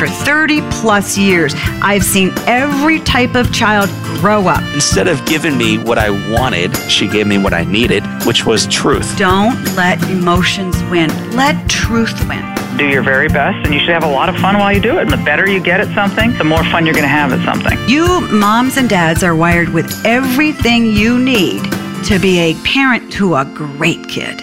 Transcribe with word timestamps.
for 0.00 0.08
30 0.08 0.62
plus 0.70 1.18
years. 1.18 1.52
I've 1.82 2.02
seen 2.02 2.32
every 2.46 3.00
type 3.00 3.34
of 3.34 3.52
child 3.52 3.90
grow 4.18 4.48
up. 4.48 4.62
Instead 4.72 5.08
of 5.08 5.22
giving 5.26 5.58
me 5.58 5.76
what 5.76 5.98
I 5.98 6.08
wanted, 6.32 6.74
she 6.88 7.06
gave 7.06 7.26
me 7.26 7.36
what 7.36 7.52
I 7.52 7.64
needed, 7.64 8.02
which 8.24 8.46
was 8.46 8.66
truth. 8.68 9.18
Don't 9.18 9.62
let 9.76 10.02
emotions 10.04 10.74
win, 10.84 11.10
let 11.36 11.68
truth 11.68 12.18
win. 12.26 12.42
Do 12.78 12.88
your 12.88 13.02
very 13.02 13.28
best, 13.28 13.62
and 13.66 13.74
you 13.74 13.80
should 13.80 13.90
have 13.90 14.04
a 14.04 14.10
lot 14.10 14.30
of 14.30 14.36
fun 14.36 14.56
while 14.56 14.72
you 14.72 14.80
do 14.80 14.96
it. 14.96 15.02
And 15.02 15.10
the 15.10 15.18
better 15.18 15.46
you 15.46 15.60
get 15.60 15.80
at 15.80 15.94
something, 15.94 16.32
the 16.38 16.44
more 16.44 16.64
fun 16.64 16.86
you're 16.86 16.94
going 16.94 17.02
to 17.02 17.08
have 17.08 17.34
at 17.34 17.44
something. 17.44 17.78
You 17.86 18.22
moms 18.30 18.78
and 18.78 18.88
dads 18.88 19.22
are 19.22 19.36
wired 19.36 19.68
with 19.68 19.92
everything 20.06 20.86
you 20.86 21.18
need 21.18 21.62
to 22.04 22.18
be 22.18 22.38
a 22.38 22.54
parent 22.64 23.12
to 23.14 23.34
a 23.34 23.44
great 23.44 24.08
kid. 24.08 24.40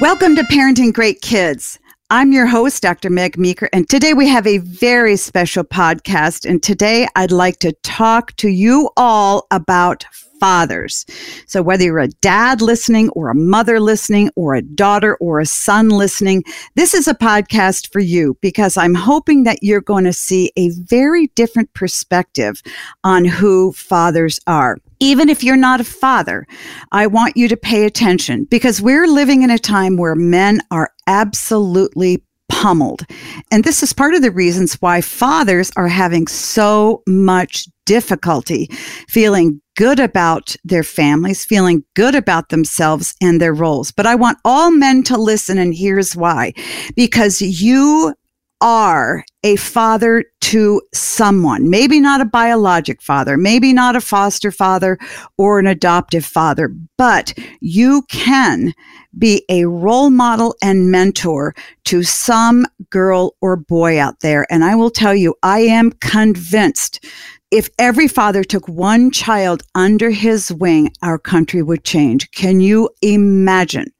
Welcome 0.00 0.34
to 0.34 0.42
Parenting 0.42 0.92
Great 0.92 1.20
Kids. 1.20 1.78
I'm 2.12 2.30
your 2.30 2.44
host, 2.44 2.82
Dr. 2.82 3.08
Meg 3.08 3.38
Meeker, 3.38 3.70
and 3.72 3.88
today 3.88 4.12
we 4.12 4.28
have 4.28 4.46
a 4.46 4.58
very 4.58 5.16
special 5.16 5.64
podcast. 5.64 6.46
And 6.46 6.62
today 6.62 7.08
I'd 7.16 7.32
like 7.32 7.58
to 7.60 7.72
talk 7.84 8.36
to 8.36 8.50
you 8.50 8.90
all 8.98 9.46
about 9.50 10.04
fathers. 10.38 11.06
So, 11.46 11.62
whether 11.62 11.84
you're 11.84 12.00
a 12.00 12.08
dad 12.08 12.60
listening, 12.60 13.08
or 13.10 13.30
a 13.30 13.34
mother 13.34 13.80
listening, 13.80 14.28
or 14.36 14.54
a 14.54 14.60
daughter 14.60 15.16
or 15.22 15.40
a 15.40 15.46
son 15.46 15.88
listening, 15.88 16.44
this 16.74 16.92
is 16.92 17.08
a 17.08 17.14
podcast 17.14 17.90
for 17.90 18.00
you 18.00 18.36
because 18.42 18.76
I'm 18.76 18.94
hoping 18.94 19.44
that 19.44 19.62
you're 19.62 19.80
going 19.80 20.04
to 20.04 20.12
see 20.12 20.52
a 20.54 20.68
very 20.68 21.28
different 21.28 21.72
perspective 21.72 22.62
on 23.04 23.24
who 23.24 23.72
fathers 23.72 24.38
are. 24.46 24.76
Even 25.02 25.28
if 25.28 25.42
you're 25.42 25.56
not 25.56 25.80
a 25.80 25.84
father, 25.84 26.46
I 26.92 27.08
want 27.08 27.36
you 27.36 27.48
to 27.48 27.56
pay 27.56 27.86
attention 27.86 28.44
because 28.44 28.80
we're 28.80 29.08
living 29.08 29.42
in 29.42 29.50
a 29.50 29.58
time 29.58 29.96
where 29.96 30.14
men 30.14 30.60
are 30.70 30.92
absolutely 31.08 32.24
pummeled. 32.48 33.04
And 33.50 33.64
this 33.64 33.82
is 33.82 33.92
part 33.92 34.14
of 34.14 34.22
the 34.22 34.30
reasons 34.30 34.74
why 34.74 35.00
fathers 35.00 35.72
are 35.74 35.88
having 35.88 36.28
so 36.28 37.02
much 37.08 37.66
difficulty 37.84 38.68
feeling 39.08 39.60
good 39.76 39.98
about 39.98 40.54
their 40.62 40.84
families, 40.84 41.44
feeling 41.44 41.82
good 41.96 42.14
about 42.14 42.50
themselves 42.50 43.16
and 43.20 43.40
their 43.40 43.54
roles. 43.54 43.90
But 43.90 44.06
I 44.06 44.14
want 44.14 44.38
all 44.44 44.70
men 44.70 45.02
to 45.04 45.18
listen, 45.18 45.58
and 45.58 45.74
here's 45.74 46.14
why 46.14 46.52
because 46.94 47.42
you 47.42 48.14
are 48.62 49.24
a 49.42 49.56
father 49.56 50.24
to 50.40 50.80
someone, 50.94 51.68
maybe 51.68 52.00
not 52.00 52.20
a 52.20 52.24
biologic 52.24 53.02
father, 53.02 53.36
maybe 53.36 53.72
not 53.72 53.96
a 53.96 54.00
foster 54.00 54.52
father 54.52 54.98
or 55.36 55.58
an 55.58 55.66
adoptive 55.66 56.24
father, 56.24 56.72
but 56.96 57.34
you 57.60 58.02
can 58.08 58.72
be 59.18 59.44
a 59.48 59.64
role 59.64 60.10
model 60.10 60.54
and 60.62 60.90
mentor 60.90 61.54
to 61.84 62.02
some 62.04 62.64
girl 62.90 63.34
or 63.40 63.56
boy 63.56 64.00
out 64.00 64.20
there. 64.20 64.46
And 64.50 64.64
I 64.64 64.76
will 64.76 64.90
tell 64.90 65.14
you, 65.14 65.34
I 65.42 65.60
am 65.60 65.90
convinced 66.00 67.04
if 67.52 67.68
every 67.78 68.08
father 68.08 68.42
took 68.42 68.66
one 68.66 69.10
child 69.10 69.62
under 69.74 70.08
his 70.08 70.50
wing, 70.50 70.90
our 71.02 71.18
country 71.18 71.62
would 71.62 71.84
change. 71.84 72.30
Can 72.30 72.60
you 72.62 72.88
imagine 73.02 73.92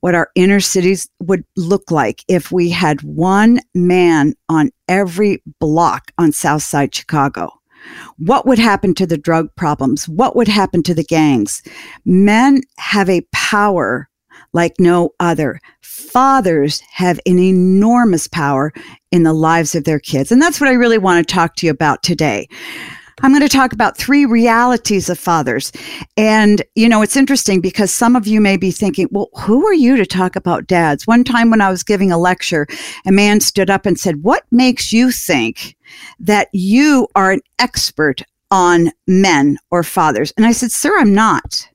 what 0.00 0.14
our 0.14 0.30
inner 0.34 0.60
cities 0.60 1.08
would 1.18 1.42
look 1.56 1.90
like 1.90 2.22
if 2.28 2.52
we 2.52 2.68
had 2.68 3.00
one 3.00 3.60
man 3.74 4.34
on 4.50 4.70
every 4.88 5.42
block 5.58 6.12
on 6.18 6.32
South 6.32 6.62
Side 6.62 6.94
Chicago? 6.94 7.50
What 8.18 8.44
would 8.44 8.58
happen 8.58 8.94
to 8.96 9.06
the 9.06 9.16
drug 9.16 9.48
problems? 9.56 10.06
What 10.06 10.36
would 10.36 10.48
happen 10.48 10.82
to 10.82 10.94
the 10.94 11.02
gangs? 11.04 11.62
Men 12.04 12.60
have 12.76 13.08
a 13.08 13.26
power 13.32 14.10
like 14.52 14.74
no 14.78 15.14
other. 15.18 15.60
Fathers 15.80 16.80
have 16.92 17.18
an 17.24 17.38
enormous 17.38 18.28
power 18.28 18.70
in 19.10 19.22
the 19.22 19.32
lives 19.32 19.74
of 19.74 19.84
their 19.84 19.98
kids. 19.98 20.30
And 20.30 20.42
that's 20.42 20.60
what 20.60 20.68
I 20.68 20.74
really 20.74 20.98
want 20.98 21.26
to 21.26 21.34
talk 21.34 21.56
to 21.56 21.66
you 21.66 21.72
about 21.72 22.02
today. 22.02 22.48
I'm 23.22 23.32
going 23.32 23.42
to 23.42 23.48
talk 23.48 23.72
about 23.72 23.96
three 23.96 24.24
realities 24.24 25.08
of 25.08 25.18
fathers. 25.18 25.72
And, 26.16 26.62
you 26.74 26.88
know, 26.88 27.02
it's 27.02 27.16
interesting 27.16 27.60
because 27.60 27.92
some 27.92 28.14
of 28.14 28.26
you 28.26 28.40
may 28.40 28.56
be 28.56 28.70
thinking, 28.70 29.08
well, 29.10 29.28
who 29.40 29.66
are 29.66 29.74
you 29.74 29.96
to 29.96 30.06
talk 30.06 30.36
about 30.36 30.66
dads? 30.66 31.06
One 31.06 31.24
time 31.24 31.50
when 31.50 31.60
I 31.60 31.70
was 31.70 31.82
giving 31.82 32.12
a 32.12 32.18
lecture, 32.18 32.66
a 33.06 33.12
man 33.12 33.40
stood 33.40 33.70
up 33.70 33.86
and 33.86 33.98
said, 33.98 34.22
What 34.22 34.44
makes 34.50 34.92
you 34.92 35.10
think 35.10 35.76
that 36.20 36.48
you 36.52 37.08
are 37.14 37.32
an 37.32 37.40
expert 37.58 38.22
on 38.50 38.92
men 39.06 39.58
or 39.70 39.82
fathers? 39.82 40.32
And 40.36 40.46
I 40.46 40.52
said, 40.52 40.70
Sir, 40.70 40.98
I'm 40.98 41.14
not. 41.14 41.68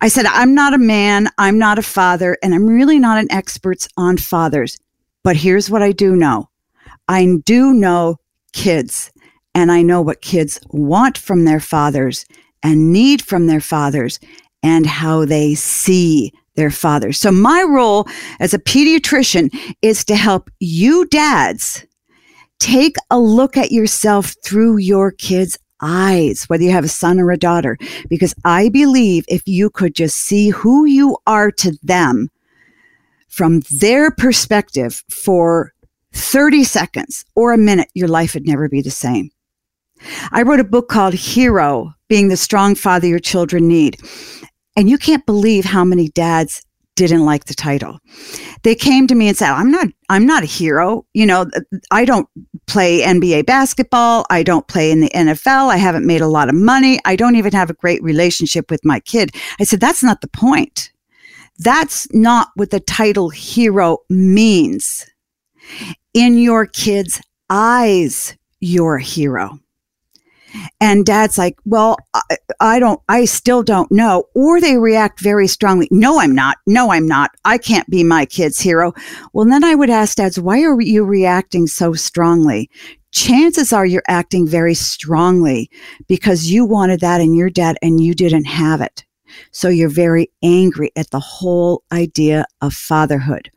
I 0.00 0.08
said, 0.08 0.26
I'm 0.26 0.54
not 0.54 0.74
a 0.74 0.78
man, 0.78 1.28
I'm 1.38 1.58
not 1.58 1.78
a 1.78 1.82
father, 1.82 2.36
and 2.42 2.54
I'm 2.54 2.66
really 2.66 2.98
not 2.98 3.18
an 3.18 3.30
expert 3.32 3.86
on 3.96 4.18
fathers. 4.18 4.78
But 5.24 5.36
here's 5.36 5.70
what 5.70 5.82
I 5.82 5.92
do 5.92 6.14
know 6.14 6.48
I 7.08 7.38
do 7.44 7.72
know 7.72 8.18
kids 8.52 9.10
and 9.54 9.70
I 9.70 9.82
know 9.82 10.02
what 10.02 10.22
kids 10.22 10.60
want 10.70 11.16
from 11.16 11.44
their 11.44 11.60
fathers 11.60 12.26
and 12.62 12.92
need 12.92 13.22
from 13.22 13.46
their 13.46 13.60
fathers 13.60 14.18
and 14.62 14.86
how 14.86 15.24
they 15.24 15.54
see 15.54 16.32
their 16.56 16.70
fathers. 16.70 17.18
So 17.18 17.30
my 17.30 17.62
role 17.62 18.08
as 18.40 18.54
a 18.54 18.58
pediatrician 18.58 19.50
is 19.82 20.04
to 20.06 20.16
help 20.16 20.50
you 20.60 21.06
dads 21.06 21.84
take 22.58 22.96
a 23.10 23.18
look 23.18 23.56
at 23.56 23.72
yourself 23.72 24.34
through 24.44 24.78
your 24.78 25.10
kids' 25.10 25.58
eyes, 25.82 26.44
whether 26.44 26.62
you 26.62 26.70
have 26.70 26.84
a 26.84 26.88
son 26.88 27.20
or 27.20 27.30
a 27.30 27.36
daughter, 27.36 27.76
because 28.08 28.34
I 28.44 28.68
believe 28.68 29.24
if 29.28 29.42
you 29.46 29.68
could 29.68 29.94
just 29.94 30.16
see 30.16 30.50
who 30.50 30.86
you 30.86 31.18
are 31.26 31.50
to 31.50 31.76
them 31.82 32.30
from 33.28 33.62
their 33.80 34.10
perspective 34.10 35.02
for 35.10 35.72
30 36.12 36.64
seconds 36.64 37.24
or 37.34 37.52
a 37.52 37.58
minute, 37.58 37.88
your 37.94 38.08
life 38.08 38.34
would 38.34 38.46
never 38.46 38.68
be 38.68 38.80
the 38.80 38.90
same. 38.90 39.30
I 40.32 40.42
wrote 40.42 40.60
a 40.60 40.64
book 40.64 40.88
called 40.88 41.14
Hero 41.14 41.92
Being 42.08 42.28
the 42.28 42.36
Strong 42.36 42.76
Father 42.76 43.06
Your 43.06 43.18
Children 43.18 43.68
Need. 43.68 43.98
And 44.76 44.90
you 44.90 44.98
can't 44.98 45.24
believe 45.26 45.64
how 45.64 45.84
many 45.84 46.08
dads 46.08 46.64
didn't 46.96 47.24
like 47.24 47.46
the 47.46 47.54
title. 47.54 47.98
They 48.62 48.74
came 48.74 49.06
to 49.08 49.14
me 49.14 49.28
and 49.28 49.36
said, 49.36 49.50
"I'm 49.50 49.70
not 49.70 49.88
I'm 50.08 50.26
not 50.26 50.42
a 50.42 50.46
hero. 50.46 51.04
You 51.12 51.26
know, 51.26 51.46
I 51.90 52.04
don't 52.04 52.28
play 52.66 53.02
NBA 53.02 53.46
basketball, 53.46 54.24
I 54.30 54.42
don't 54.42 54.66
play 54.68 54.90
in 54.90 55.00
the 55.00 55.10
NFL, 55.10 55.70
I 55.70 55.76
haven't 55.76 56.06
made 56.06 56.20
a 56.20 56.28
lot 56.28 56.48
of 56.48 56.54
money, 56.54 57.00
I 57.04 57.16
don't 57.16 57.36
even 57.36 57.52
have 57.52 57.70
a 57.70 57.74
great 57.74 58.02
relationship 58.02 58.70
with 58.70 58.84
my 58.84 59.00
kid." 59.00 59.34
I 59.58 59.64
said, 59.64 59.80
"That's 59.80 60.02
not 60.02 60.20
the 60.20 60.28
point. 60.28 60.92
That's 61.58 62.12
not 62.12 62.48
what 62.54 62.70
the 62.70 62.80
title 62.80 63.28
hero 63.30 63.98
means. 64.08 65.06
In 66.12 66.38
your 66.38 66.66
kid's 66.66 67.20
eyes, 67.50 68.36
you're 68.60 68.96
a 68.96 69.02
hero." 69.02 69.58
And 70.80 71.06
dad's 71.06 71.38
like, 71.38 71.58
well, 71.64 71.96
I, 72.14 72.22
I, 72.60 72.78
don't, 72.78 73.00
I 73.08 73.24
still 73.24 73.62
don't 73.62 73.90
know. 73.90 74.24
Or 74.34 74.60
they 74.60 74.76
react 74.76 75.20
very 75.20 75.46
strongly. 75.46 75.88
No, 75.90 76.20
I'm 76.20 76.34
not. 76.34 76.58
No, 76.66 76.92
I'm 76.92 77.06
not. 77.06 77.30
I 77.44 77.58
can't 77.58 77.88
be 77.88 78.04
my 78.04 78.26
kid's 78.26 78.60
hero. 78.60 78.92
Well, 79.32 79.46
then 79.46 79.64
I 79.64 79.74
would 79.74 79.90
ask 79.90 80.16
dads, 80.16 80.38
why 80.38 80.62
are 80.62 80.80
you 80.80 81.04
reacting 81.04 81.66
so 81.66 81.92
strongly? 81.92 82.70
Chances 83.12 83.72
are 83.72 83.86
you're 83.86 84.02
acting 84.08 84.46
very 84.46 84.74
strongly 84.74 85.70
because 86.08 86.50
you 86.50 86.64
wanted 86.64 87.00
that 87.00 87.20
in 87.20 87.34
your 87.34 87.50
dad 87.50 87.76
and 87.80 88.00
you 88.00 88.14
didn't 88.14 88.46
have 88.46 88.80
it. 88.80 89.04
So 89.52 89.68
you're 89.68 89.88
very 89.88 90.30
angry 90.42 90.90
at 90.96 91.10
the 91.10 91.20
whole 91.20 91.82
idea 91.92 92.46
of 92.60 92.74
fatherhood. 92.74 93.50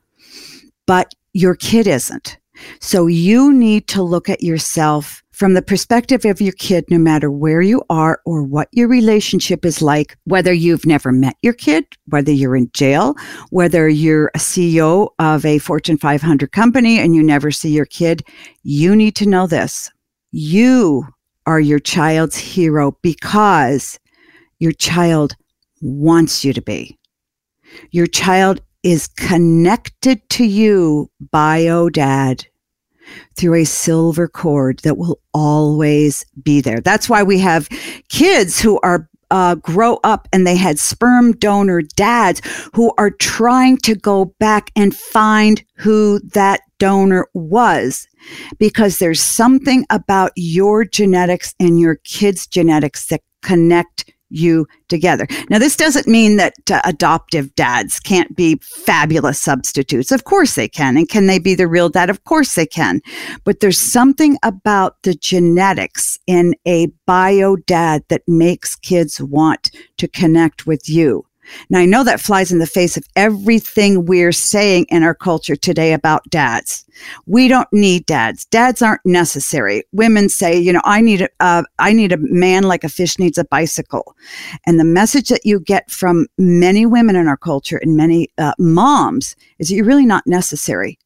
But 0.85 1.13
your 1.33 1.55
kid 1.55 1.87
isn't. 1.87 2.37
So 2.79 3.07
you 3.07 3.53
need 3.53 3.87
to 3.89 4.01
look 4.01 4.29
at 4.29 4.43
yourself 4.43 5.23
from 5.37 5.53
the 5.53 5.61
perspective 5.61 6.25
of 6.25 6.41
your 6.41 6.53
kid, 6.53 6.83
no 6.89 6.97
matter 6.97 7.29
where 7.29 7.61
you 7.61 7.83
are 7.91 8.19
or 8.25 8.41
what 8.41 8.67
your 8.71 8.87
relationship 8.87 9.63
is 9.65 9.83
like, 9.83 10.17
whether 10.23 10.51
you've 10.51 10.87
never 10.87 11.11
met 11.11 11.35
your 11.43 11.53
kid, 11.53 11.85
whether 12.07 12.31
you're 12.31 12.55
in 12.55 12.71
jail, 12.73 13.13
whether 13.51 13.87
you're 13.87 14.31
a 14.33 14.39
CEO 14.39 15.09
of 15.19 15.45
a 15.45 15.59
Fortune 15.59 15.95
500 15.95 16.51
company 16.51 16.97
and 16.97 17.13
you 17.13 17.21
never 17.21 17.51
see 17.51 17.69
your 17.69 17.85
kid, 17.85 18.23
you 18.63 18.95
need 18.95 19.15
to 19.15 19.29
know 19.29 19.45
this. 19.45 19.91
You 20.31 21.05
are 21.45 21.59
your 21.59 21.79
child's 21.79 22.35
hero 22.35 22.97
because 23.03 23.99
your 24.57 24.71
child 24.71 25.35
wants 25.81 26.43
you 26.43 26.51
to 26.51 26.63
be. 26.63 26.97
Your 27.91 28.07
child 28.07 28.59
is 28.81 29.07
connected 29.07 30.27
to 30.31 30.45
you 30.45 31.11
bio 31.31 31.89
dad 31.89 32.47
through 33.35 33.55
a 33.55 33.65
silver 33.65 34.27
cord 34.27 34.79
that 34.79 34.97
will 34.97 35.19
always 35.33 36.25
be 36.43 36.61
there. 36.61 36.79
That's 36.79 37.09
why 37.09 37.23
we 37.23 37.39
have 37.39 37.69
kids 38.09 38.59
who 38.59 38.79
are 38.81 39.09
uh, 39.29 39.55
grow 39.55 39.99
up 40.03 40.27
and 40.31 40.47
they 40.47 40.55
had 40.55 40.79
sperm 40.79 41.33
donor 41.33 41.81
dads 41.81 42.41
who 42.73 42.93
are 42.97 43.11
trying 43.11 43.77
to 43.77 43.95
go 43.95 44.25
back 44.39 44.71
and 44.75 44.95
find 44.95 45.63
who 45.75 46.19
that 46.33 46.61
donor 46.79 47.27
was 47.33 48.07
because 48.57 48.99
there's 48.99 49.21
something 49.21 49.85
about 49.89 50.31
your 50.35 50.85
genetics 50.85 51.53
and 51.59 51.79
your 51.79 51.95
kids' 52.03 52.47
genetics 52.47 53.07
that 53.07 53.21
connect 53.41 54.13
you 54.29 54.67
together. 54.87 55.27
Now, 55.49 55.59
this 55.59 55.75
doesn't 55.75 56.07
mean 56.07 56.37
that 56.37 56.53
uh, 56.71 56.81
adoptive 56.85 57.53
dads 57.55 57.99
can't 57.99 58.35
be 58.35 58.57
fabulous 58.61 59.41
substitutes. 59.41 60.11
Of 60.11 60.23
course 60.23 60.55
they 60.55 60.67
can. 60.67 60.97
And 60.97 61.07
can 61.07 61.27
they 61.27 61.39
be 61.39 61.55
the 61.55 61.67
real 61.67 61.89
dad? 61.89 62.09
Of 62.09 62.23
course 62.23 62.55
they 62.55 62.65
can. 62.65 63.01
But 63.43 63.59
there's 63.59 63.77
something 63.77 64.37
about 64.43 65.01
the 65.03 65.13
genetics 65.13 66.19
in 66.27 66.55
a 66.65 66.87
bio 67.05 67.55
dad 67.55 68.03
that 68.09 68.23
makes 68.27 68.75
kids 68.75 69.21
want 69.21 69.71
to 69.97 70.07
connect 70.07 70.65
with 70.65 70.89
you. 70.89 71.26
Now, 71.69 71.79
I 71.79 71.85
know 71.85 72.03
that 72.03 72.19
flies 72.19 72.51
in 72.51 72.59
the 72.59 72.67
face 72.67 72.97
of 72.97 73.05
everything 73.15 74.05
we're 74.05 74.31
saying 74.31 74.85
in 74.89 75.03
our 75.03 75.15
culture 75.15 75.55
today 75.55 75.93
about 75.93 76.29
dads. 76.29 76.85
We 77.25 77.47
don't 77.47 77.71
need 77.71 78.05
dads. 78.05 78.45
Dads 78.45 78.81
aren't 78.81 79.05
necessary. 79.05 79.83
Women 79.91 80.29
say, 80.29 80.57
you 80.57 80.73
know, 80.73 80.81
I 80.83 81.01
need 81.01 81.21
a, 81.21 81.29
uh, 81.39 81.63
I 81.79 81.93
need 81.93 82.11
a 82.11 82.17
man 82.17 82.63
like 82.63 82.83
a 82.83 82.89
fish 82.89 83.19
needs 83.19 83.37
a 83.37 83.45
bicycle. 83.45 84.15
And 84.65 84.79
the 84.79 84.83
message 84.83 85.29
that 85.29 85.45
you 85.45 85.59
get 85.59 85.89
from 85.91 86.27
many 86.37 86.85
women 86.85 87.15
in 87.15 87.27
our 87.27 87.37
culture 87.37 87.77
and 87.77 87.95
many 87.95 88.29
uh, 88.37 88.53
moms 88.57 89.35
is 89.59 89.69
that 89.69 89.75
you're 89.75 89.85
really 89.85 90.05
not 90.05 90.25
necessary. 90.25 90.97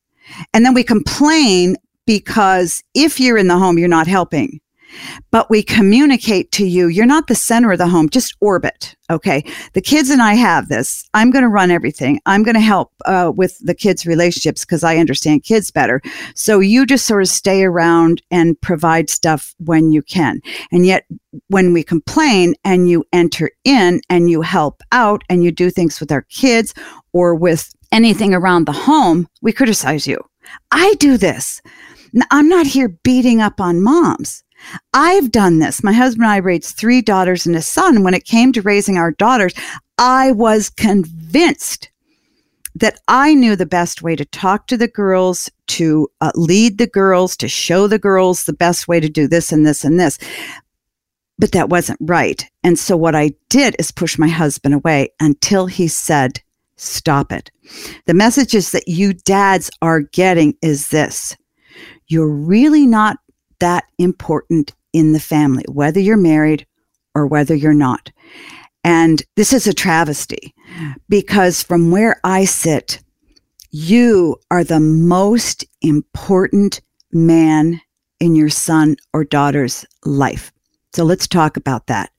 And 0.53 0.65
then 0.65 0.73
we 0.73 0.83
complain 0.83 1.75
because 2.05 2.83
if 2.93 3.19
you're 3.19 3.37
in 3.37 3.47
the 3.47 3.57
home, 3.57 3.77
you're 3.77 3.87
not 3.87 4.07
helping 4.07 4.59
but 5.31 5.49
we 5.49 5.63
communicate 5.63 6.51
to 6.53 6.65
you. 6.65 6.87
You're 6.87 7.05
not 7.05 7.27
the 7.27 7.35
center 7.35 7.71
of 7.71 7.77
the 7.77 7.87
home 7.87 8.09
just 8.09 8.35
orbit 8.39 8.95
okay? 9.11 9.43
The 9.73 9.81
kids 9.81 10.09
and 10.09 10.21
i 10.21 10.33
have 10.33 10.69
this. 10.69 11.07
I'm 11.13 11.29
going 11.29 11.43
to 11.43 11.49
run 11.49 11.69
everything. 11.69 12.19
I'm 12.25 12.43
going 12.43 12.55
to 12.55 12.61
help 12.61 12.91
uh, 13.05 13.31
with 13.35 13.57
the 13.59 13.75
kids 13.75 14.05
relationships 14.05 14.65
because 14.65 14.83
i 14.83 14.97
understand 14.97 15.43
kids 15.43 15.69
better. 15.69 16.01
So 16.33 16.59
you 16.59 16.85
just 16.85 17.05
sort 17.05 17.21
of 17.21 17.27
stay 17.27 17.63
around 17.63 18.21
and 18.31 18.59
provide 18.61 19.09
stuff 19.09 19.53
when 19.59 19.91
you 19.91 20.01
can. 20.01 20.41
And 20.71 20.85
yet 20.85 21.05
when 21.47 21.73
we 21.73 21.83
complain 21.83 22.55
and 22.63 22.89
you 22.89 23.03
enter 23.13 23.51
in 23.63 24.01
and 24.09 24.29
you 24.29 24.41
help 24.41 24.81
out 24.91 25.23
and 25.29 25.43
you 25.43 25.51
do 25.51 25.69
things 25.69 25.99
with 25.99 26.11
our 26.11 26.23
kids 26.23 26.73
or 27.13 27.35
with 27.35 27.73
anything 27.91 28.33
around 28.33 28.65
the 28.65 28.71
home 28.71 29.27
we 29.41 29.51
criticize 29.51 30.07
you. 30.07 30.17
I 30.71 30.95
do 30.95 31.17
this. 31.17 31.61
I'm 32.29 32.49
not 32.49 32.67
here 32.67 32.89
beating 33.03 33.41
up 33.41 33.61
on 33.61 33.81
moms. 33.81 34.43
I've 34.93 35.31
done 35.31 35.59
this. 35.59 35.83
My 35.83 35.93
husband 35.93 36.25
and 36.25 36.33
I 36.33 36.37
raised 36.37 36.75
three 36.75 37.01
daughters 37.01 37.45
and 37.45 37.55
a 37.55 37.61
son. 37.61 38.03
When 38.03 38.13
it 38.13 38.25
came 38.25 38.51
to 38.53 38.61
raising 38.61 38.97
our 38.97 39.11
daughters, 39.11 39.53
I 39.97 40.31
was 40.31 40.69
convinced 40.69 41.89
that 42.75 42.99
I 43.07 43.33
knew 43.33 43.55
the 43.55 43.65
best 43.65 44.01
way 44.01 44.15
to 44.15 44.25
talk 44.25 44.67
to 44.67 44.77
the 44.77 44.87
girls, 44.87 45.49
to 45.67 46.07
uh, 46.21 46.31
lead 46.35 46.77
the 46.77 46.87
girls, 46.87 47.35
to 47.37 47.47
show 47.47 47.87
the 47.87 47.99
girls 47.99 48.45
the 48.45 48.53
best 48.53 48.87
way 48.87 48.99
to 48.99 49.09
do 49.09 49.27
this 49.27 49.51
and 49.51 49.65
this 49.65 49.83
and 49.83 49.99
this. 49.99 50.17
But 51.37 51.51
that 51.51 51.69
wasn't 51.69 51.99
right. 52.01 52.45
And 52.63 52.77
so 52.77 52.95
what 52.95 53.15
I 53.15 53.33
did 53.49 53.75
is 53.79 53.91
push 53.91 54.17
my 54.17 54.27
husband 54.27 54.75
away 54.75 55.09
until 55.19 55.65
he 55.65 55.87
said, 55.87 56.41
Stop 56.77 57.31
it. 57.31 57.51
The 58.07 58.13
messages 58.15 58.71
that 58.71 58.87
you 58.87 59.13
dads 59.13 59.69
are 59.83 59.99
getting 59.99 60.55
is 60.63 60.87
this 60.87 61.37
you're 62.07 62.27
really 62.27 62.85
not 62.85 63.17
that 63.61 63.85
important 63.97 64.73
in 64.93 65.13
the 65.13 65.19
family, 65.19 65.63
whether 65.67 65.99
you're 65.99 66.17
married 66.17 66.67
or 67.15 67.25
whether 67.25 67.55
you're 67.55 67.73
not. 67.73 68.11
And 68.83 69.23
this 69.35 69.53
is 69.53 69.67
a 69.67 69.73
travesty 69.73 70.53
because 71.07 71.63
from 71.63 71.91
where 71.91 72.19
I 72.23 72.45
sit, 72.45 73.01
you 73.69 74.37
are 74.49 74.63
the 74.63 74.79
most 74.79 75.65
important 75.81 76.81
man 77.11 77.79
in 78.19 78.35
your 78.35 78.49
son 78.49 78.97
or 79.13 79.23
daughter's 79.23 79.85
life. 80.03 80.51
So 80.93 81.03
let's 81.03 81.27
talk 81.27 81.57
about 81.57 81.87
that. 81.87 82.11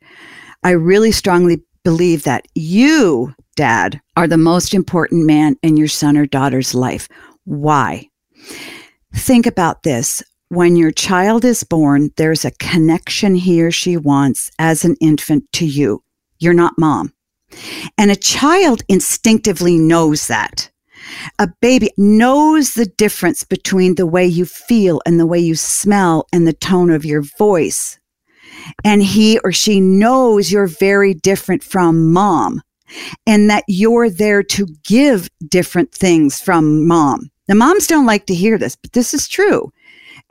I 0.63 0.71
really 0.71 1.13
strongly 1.13 1.63
believe 1.85 2.25
that 2.25 2.47
you, 2.55 3.35
dad, 3.57 4.01
are 4.17 4.29
the 4.29 4.39
most 4.39 4.73
important 4.73 5.27
man 5.27 5.57
in 5.63 5.77
your 5.77 5.89
son 5.89 6.17
or 6.17 6.27
daughter's 6.27 6.75
life. 6.75 7.09
Why? 7.45 8.09
Think 9.15 9.47
about 9.47 9.83
this 9.83 10.23
when 10.53 10.77
your 10.77 10.91
child 10.91 11.47
is 11.47 11.65
born, 11.65 12.11
there's 12.19 12.45
a 12.45 12.51
connection 12.51 13.35
he 13.35 13.63
or 13.63 13.71
she 13.71 13.97
wants 13.97 14.51
as 14.59 14.85
an 14.85 14.95
infant 15.01 15.51
to 15.51 15.65
you. 15.65 16.05
You're 16.41 16.53
not 16.53 16.75
mom. 16.77 17.15
And 17.97 18.11
a 18.11 18.17
child 18.17 18.83
instinctively 18.87 19.79
knows 19.79 20.27
that. 20.27 20.71
A 21.39 21.49
baby 21.63 21.89
knows 21.97 22.75
the 22.75 22.85
difference 22.85 23.45
between 23.45 23.95
the 23.95 24.05
way 24.05 24.27
you 24.27 24.45
feel 24.45 25.01
and 25.07 25.19
the 25.19 25.25
way 25.25 25.39
you 25.39 25.55
smell 25.55 26.27
and 26.35 26.47
the 26.47 26.53
tone 26.53 26.91
of 26.91 27.07
your 27.07 27.23
voice. 27.39 27.99
And 28.85 29.03
he 29.03 29.39
or 29.39 29.53
she 29.53 29.81
knows 29.81 30.53
you're 30.53 30.67
very 30.67 31.15
different 31.15 31.65
from 31.65 32.13
mom 32.13 32.61
and 33.27 33.49
that 33.49 33.65
you're 33.69 34.11
there 34.11 34.43
to 34.43 34.67
give 34.85 35.31
different 35.49 35.93
things 35.95 36.43
from 36.43 36.87
mom. 36.87 37.31
The 37.49 37.55
moms 37.55 37.87
don't 37.87 38.07
like 38.07 38.27
to 38.27 38.35
hear 38.35 38.59
this, 38.59 38.77
but 38.77 38.93
this 38.93 39.15
is 39.15 39.27
true. 39.29 39.73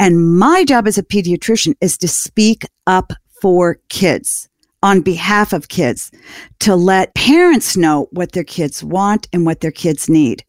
And 0.01 0.39
my 0.39 0.65
job 0.65 0.87
as 0.87 0.97
a 0.97 1.03
pediatrician 1.03 1.75
is 1.79 1.95
to 1.99 2.07
speak 2.07 2.65
up 2.87 3.13
for 3.39 3.77
kids 3.89 4.49
on 4.81 5.01
behalf 5.01 5.53
of 5.53 5.67
kids 5.67 6.11
to 6.61 6.75
let 6.75 7.13
parents 7.13 7.77
know 7.77 8.07
what 8.09 8.31
their 8.31 8.43
kids 8.43 8.83
want 8.83 9.27
and 9.31 9.45
what 9.45 9.61
their 9.61 9.71
kids 9.71 10.09
need. 10.09 10.43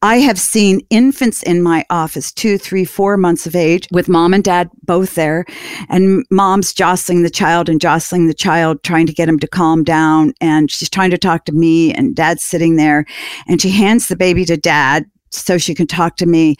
I 0.00 0.18
have 0.20 0.38
seen 0.38 0.86
infants 0.90 1.42
in 1.42 1.60
my 1.60 1.84
office, 1.90 2.30
two, 2.30 2.56
three, 2.56 2.84
four 2.84 3.16
months 3.16 3.48
of 3.48 3.56
age, 3.56 3.88
with 3.90 4.08
mom 4.08 4.32
and 4.32 4.44
dad 4.44 4.70
both 4.84 5.16
there, 5.16 5.44
and 5.88 6.24
mom's 6.30 6.72
jostling 6.72 7.24
the 7.24 7.30
child 7.30 7.68
and 7.68 7.80
jostling 7.80 8.28
the 8.28 8.32
child, 8.32 8.84
trying 8.84 9.06
to 9.06 9.12
get 9.12 9.28
him 9.28 9.40
to 9.40 9.48
calm 9.48 9.82
down. 9.82 10.34
And 10.40 10.70
she's 10.70 10.88
trying 10.88 11.10
to 11.10 11.18
talk 11.18 11.46
to 11.46 11.52
me, 11.52 11.92
and 11.92 12.14
dad's 12.14 12.44
sitting 12.44 12.76
there, 12.76 13.06
and 13.48 13.60
she 13.60 13.70
hands 13.70 14.06
the 14.06 14.14
baby 14.14 14.44
to 14.44 14.56
dad 14.56 15.04
so 15.30 15.58
she 15.58 15.74
can 15.74 15.88
talk 15.88 16.16
to 16.18 16.26
me. 16.26 16.54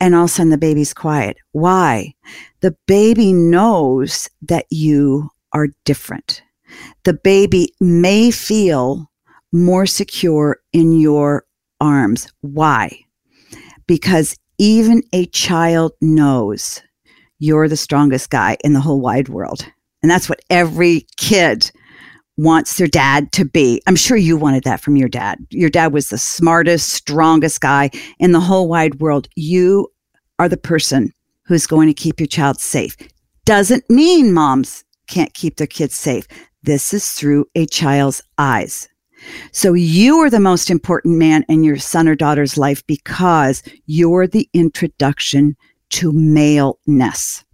And 0.00 0.14
all 0.14 0.24
of 0.24 0.30
a 0.30 0.32
sudden 0.32 0.50
the 0.50 0.58
baby's 0.58 0.94
quiet. 0.94 1.36
Why? 1.52 2.14
The 2.60 2.74
baby 2.86 3.32
knows 3.32 4.28
that 4.42 4.66
you 4.70 5.30
are 5.52 5.68
different. 5.84 6.42
The 7.04 7.14
baby 7.14 7.74
may 7.80 8.30
feel 8.30 9.10
more 9.52 9.86
secure 9.86 10.60
in 10.72 10.98
your 10.98 11.44
arms. 11.80 12.28
Why? 12.40 13.00
Because 13.86 14.36
even 14.58 15.02
a 15.12 15.26
child 15.26 15.92
knows 16.00 16.82
you're 17.38 17.68
the 17.68 17.76
strongest 17.76 18.30
guy 18.30 18.56
in 18.62 18.74
the 18.74 18.80
whole 18.80 19.00
wide 19.00 19.28
world. 19.28 19.66
And 20.02 20.10
that's 20.10 20.28
what 20.28 20.40
every 20.50 21.06
kid 21.16 21.70
wants 22.40 22.76
their 22.76 22.86
dad 22.86 23.32
to 23.32 23.44
be. 23.44 23.82
I'm 23.86 23.96
sure 23.96 24.16
you 24.16 24.36
wanted 24.36 24.64
that 24.64 24.80
from 24.80 24.96
your 24.96 25.08
dad. 25.08 25.38
Your 25.50 25.70
dad 25.70 25.92
was 25.92 26.08
the 26.08 26.18
smartest, 26.18 26.88
strongest 26.88 27.60
guy 27.60 27.90
in 28.18 28.32
the 28.32 28.40
whole 28.40 28.68
wide 28.68 29.00
world. 29.00 29.28
You 29.36 29.88
are 30.38 30.48
the 30.48 30.56
person 30.56 31.12
who's 31.44 31.66
going 31.66 31.88
to 31.88 31.94
keep 31.94 32.18
your 32.18 32.26
child 32.26 32.58
safe. 32.58 32.96
Doesn't 33.44 33.88
mean 33.90 34.32
moms 34.32 34.84
can't 35.06 35.34
keep 35.34 35.56
their 35.56 35.66
kids 35.66 35.94
safe. 35.94 36.26
This 36.62 36.94
is 36.94 37.12
through 37.12 37.46
a 37.54 37.66
child's 37.66 38.22
eyes. 38.38 38.88
So 39.52 39.74
you 39.74 40.18
are 40.20 40.30
the 40.30 40.40
most 40.40 40.70
important 40.70 41.18
man 41.18 41.44
in 41.48 41.62
your 41.62 41.76
son 41.76 42.08
or 42.08 42.14
daughter's 42.14 42.56
life 42.56 42.86
because 42.86 43.62
you're 43.86 44.26
the 44.26 44.48
introduction 44.54 45.56
to 45.90 46.12
maleness 46.12 47.44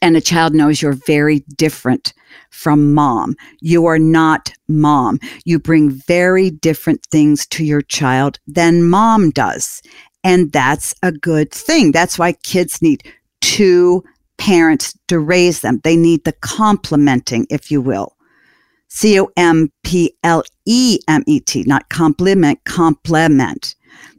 and 0.00 0.16
a 0.16 0.20
child 0.20 0.54
knows 0.54 0.80
you're 0.80 0.92
very 0.92 1.40
different 1.56 2.12
from 2.50 2.94
mom. 2.94 3.36
You 3.60 3.86
are 3.86 3.98
not 3.98 4.52
mom. 4.68 5.18
You 5.44 5.58
bring 5.58 5.90
very 5.90 6.50
different 6.50 7.04
things 7.10 7.46
to 7.48 7.64
your 7.64 7.82
child 7.82 8.38
than 8.46 8.88
mom 8.88 9.30
does. 9.30 9.82
And 10.24 10.52
that's 10.52 10.94
a 11.02 11.12
good 11.12 11.50
thing. 11.50 11.92
That's 11.92 12.18
why 12.18 12.32
kids 12.32 12.82
need 12.82 13.02
two 13.40 14.04
parents 14.36 14.96
to 15.08 15.18
raise 15.18 15.60
them. 15.60 15.80
They 15.84 15.96
need 15.96 16.24
the 16.24 16.32
complementing, 16.32 17.46
if 17.50 17.70
you 17.70 17.80
will. 17.80 18.16
C 18.88 19.20
O 19.20 19.30
M 19.36 19.70
P 19.84 20.14
L 20.24 20.42
E 20.66 20.98
M 21.06 21.22
E 21.26 21.40
T, 21.40 21.62
not 21.66 21.88
compliment, 21.90 22.58
complement. 22.64 23.76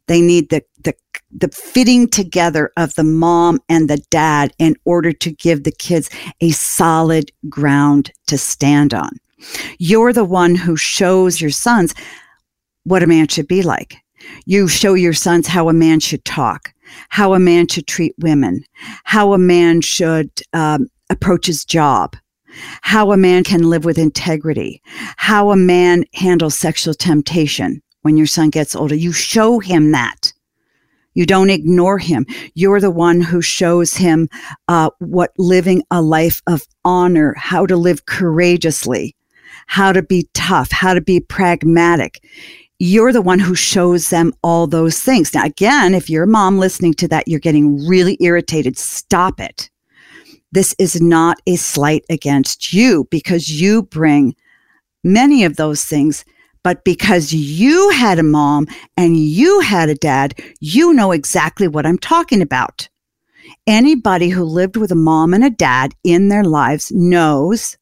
They 0.07 0.21
need 0.21 0.49
the, 0.49 0.63
the, 0.83 0.93
the 1.35 1.49
fitting 1.49 2.07
together 2.07 2.71
of 2.77 2.93
the 2.95 3.03
mom 3.03 3.59
and 3.69 3.89
the 3.89 4.03
dad 4.09 4.53
in 4.59 4.75
order 4.85 5.11
to 5.11 5.31
give 5.31 5.63
the 5.63 5.71
kids 5.71 6.09
a 6.41 6.51
solid 6.51 7.31
ground 7.49 8.11
to 8.27 8.37
stand 8.37 8.93
on. 8.93 9.11
You're 9.79 10.13
the 10.13 10.25
one 10.25 10.55
who 10.55 10.75
shows 10.77 11.41
your 11.41 11.51
sons 11.51 11.93
what 12.83 13.03
a 13.03 13.07
man 13.07 13.27
should 13.27 13.47
be 13.47 13.61
like. 13.61 13.97
You 14.45 14.67
show 14.67 14.93
your 14.93 15.13
sons 15.13 15.47
how 15.47 15.69
a 15.69 15.73
man 15.73 15.99
should 15.99 16.25
talk, 16.25 16.73
how 17.09 17.33
a 17.33 17.39
man 17.39 17.67
should 17.67 17.87
treat 17.87 18.13
women, 18.19 18.63
how 19.03 19.33
a 19.33 19.37
man 19.37 19.81
should 19.81 20.29
um, 20.53 20.87
approach 21.09 21.47
his 21.47 21.65
job, 21.65 22.15
how 22.81 23.11
a 23.11 23.17
man 23.17 23.43
can 23.43 23.69
live 23.69 23.85
with 23.85 23.97
integrity, 23.97 24.81
how 25.17 25.51
a 25.51 25.55
man 25.55 26.03
handles 26.13 26.55
sexual 26.55 26.93
temptation 26.93 27.81
when 28.01 28.17
your 28.17 28.27
son 28.27 28.49
gets 28.49 28.75
older. 28.75 28.95
You 28.95 29.11
show 29.11 29.59
him 29.59 29.91
that. 29.91 30.20
You 31.13 31.25
don't 31.25 31.49
ignore 31.49 31.97
him. 31.97 32.25
You're 32.53 32.79
the 32.79 32.91
one 32.91 33.21
who 33.21 33.41
shows 33.41 33.93
him 33.93 34.29
uh, 34.67 34.89
what 34.99 35.31
living 35.37 35.83
a 35.91 36.01
life 36.01 36.41
of 36.47 36.63
honor, 36.85 37.33
how 37.37 37.65
to 37.65 37.75
live 37.75 38.05
courageously 38.05 39.15
how 39.67 39.93
to 39.93 40.01
be 40.01 40.29
tough, 40.33 40.69
how 40.69 40.93
to 40.93 40.99
be 40.99 41.19
pragmatic. 41.19 42.21
You're 42.79 43.13
the 43.13 43.21
one 43.21 43.39
who 43.39 43.55
shows 43.55 44.09
them 44.09 44.33
all 44.43 44.67
those 44.67 44.99
things. 44.99 45.33
Now, 45.33 45.45
again, 45.45 45.93
if 45.93 46.09
you're 46.09 46.23
a 46.23 46.27
mom 46.27 46.57
listening 46.57 46.93
to 46.95 47.07
that, 47.09 47.27
you're 47.27 47.39
getting 47.39 47.87
really 47.87 48.17
irritated. 48.19 48.77
Stop 48.77 49.39
it. 49.39 49.69
This 50.51 50.75
is 50.77 50.99
not 50.99 51.39
a 51.47 51.55
slight 51.55 52.03
against 52.09 52.73
you 52.73 53.07
because 53.11 53.49
you 53.49 53.83
bring 53.83 54.35
many 55.03 55.45
of 55.45 55.55
those 55.55 55.85
things 55.85 56.25
but 56.63 56.83
because 56.83 57.33
you 57.33 57.89
had 57.89 58.19
a 58.19 58.23
mom 58.23 58.67
and 58.97 59.17
you 59.17 59.59
had 59.61 59.89
a 59.89 59.95
dad, 59.95 60.39
you 60.59 60.93
know 60.93 61.11
exactly 61.11 61.67
what 61.67 61.85
I'm 61.85 61.97
talking 61.97 62.41
about. 62.41 62.87
Anybody 63.67 64.29
who 64.29 64.43
lived 64.43 64.77
with 64.77 64.91
a 64.91 64.95
mom 64.95 65.33
and 65.33 65.43
a 65.43 65.49
dad 65.49 65.93
in 66.03 66.29
their 66.29 66.43
lives 66.43 66.91
knows 66.91 67.77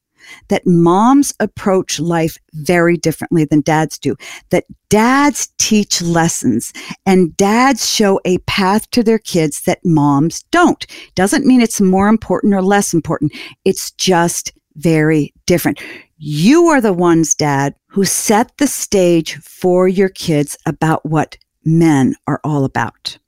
that 0.48 0.66
moms 0.66 1.32
approach 1.40 1.98
life 1.98 2.38
very 2.52 2.96
differently 2.96 3.44
than 3.44 3.60
dads 3.62 3.98
do, 3.98 4.16
that 4.50 4.64
dads 4.88 5.48
teach 5.58 6.02
lessons 6.02 6.72
and 7.06 7.36
dads 7.36 7.90
show 7.90 8.20
a 8.24 8.38
path 8.38 8.88
to 8.90 9.02
their 9.02 9.18
kids 9.18 9.62
that 9.62 9.84
moms 9.84 10.42
don't. 10.50 10.86
Doesn't 11.14 11.46
mean 11.46 11.60
it's 11.60 11.80
more 11.80 12.08
important 12.08 12.54
or 12.54 12.62
less 12.62 12.92
important. 12.94 13.32
It's 13.64 13.90
just 13.92 14.52
very 14.76 15.32
different. 15.46 15.80
You 16.18 16.66
are 16.66 16.80
the 16.80 16.92
ones, 16.92 17.34
dad, 17.34 17.74
who 17.86 18.04
set 18.04 18.56
the 18.58 18.66
stage 18.66 19.36
for 19.36 19.88
your 19.88 20.08
kids 20.08 20.56
about 20.66 21.04
what 21.04 21.36
men 21.64 22.14
are 22.26 22.40
all 22.44 22.64
about. 22.64 23.18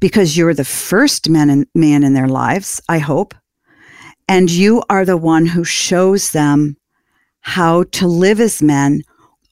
Because 0.00 0.36
you're 0.36 0.54
the 0.54 0.64
first 0.64 1.28
man 1.28 1.50
in, 1.50 1.66
man 1.74 2.02
in 2.02 2.14
their 2.14 2.28
lives, 2.28 2.80
I 2.88 2.98
hope. 2.98 3.34
And 4.28 4.50
you 4.50 4.82
are 4.90 5.04
the 5.04 5.16
one 5.16 5.46
who 5.46 5.64
shows 5.64 6.32
them 6.32 6.76
how 7.40 7.84
to 7.84 8.06
live 8.06 8.40
as 8.40 8.62
men 8.62 9.02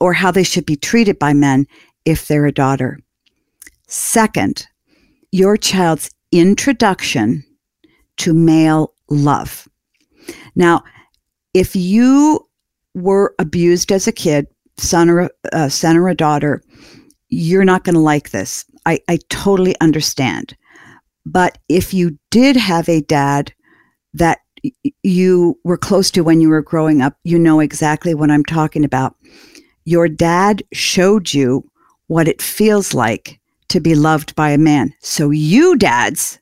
or 0.00 0.12
how 0.12 0.30
they 0.30 0.42
should 0.42 0.66
be 0.66 0.76
treated 0.76 1.18
by 1.18 1.32
men 1.32 1.66
if 2.04 2.26
they're 2.26 2.46
a 2.46 2.52
daughter. 2.52 2.98
Second, 3.86 4.66
your 5.32 5.56
child's 5.56 6.10
introduction 6.32 7.44
to 8.18 8.34
male 8.34 8.92
love. 9.08 9.68
Now, 10.54 10.84
if 11.54 11.74
you 11.74 12.46
were 12.94 13.34
abused 13.38 13.92
as 13.92 14.06
a 14.06 14.12
kid, 14.12 14.46
son 14.78 15.08
or 15.08 15.30
uh, 15.52 15.68
son 15.68 15.96
or 15.96 16.08
a 16.08 16.14
daughter, 16.14 16.62
you're 17.28 17.64
not 17.64 17.84
going 17.84 17.94
to 17.94 18.00
like 18.00 18.30
this. 18.30 18.64
I, 18.84 19.00
I 19.08 19.18
totally 19.28 19.78
understand. 19.80 20.56
But 21.24 21.58
if 21.68 21.92
you 21.92 22.18
did 22.30 22.56
have 22.56 22.88
a 22.88 23.00
dad 23.00 23.52
that 24.14 24.38
you 25.02 25.58
were 25.64 25.76
close 25.76 26.10
to 26.12 26.22
when 26.22 26.40
you 26.40 26.48
were 26.48 26.62
growing 26.62 27.02
up, 27.02 27.16
you 27.24 27.38
know 27.38 27.60
exactly 27.60 28.14
what 28.14 28.30
I'm 28.30 28.44
talking 28.44 28.84
about. 28.84 29.16
Your 29.84 30.08
dad 30.08 30.62
showed 30.72 31.32
you 31.32 31.68
what 32.06 32.28
it 32.28 32.40
feels 32.40 32.94
like 32.94 33.40
to 33.68 33.80
be 33.80 33.94
loved 33.94 34.34
by 34.36 34.50
a 34.50 34.58
man. 34.58 34.94
So, 35.00 35.30
you 35.30 35.76
dads, 35.76 36.38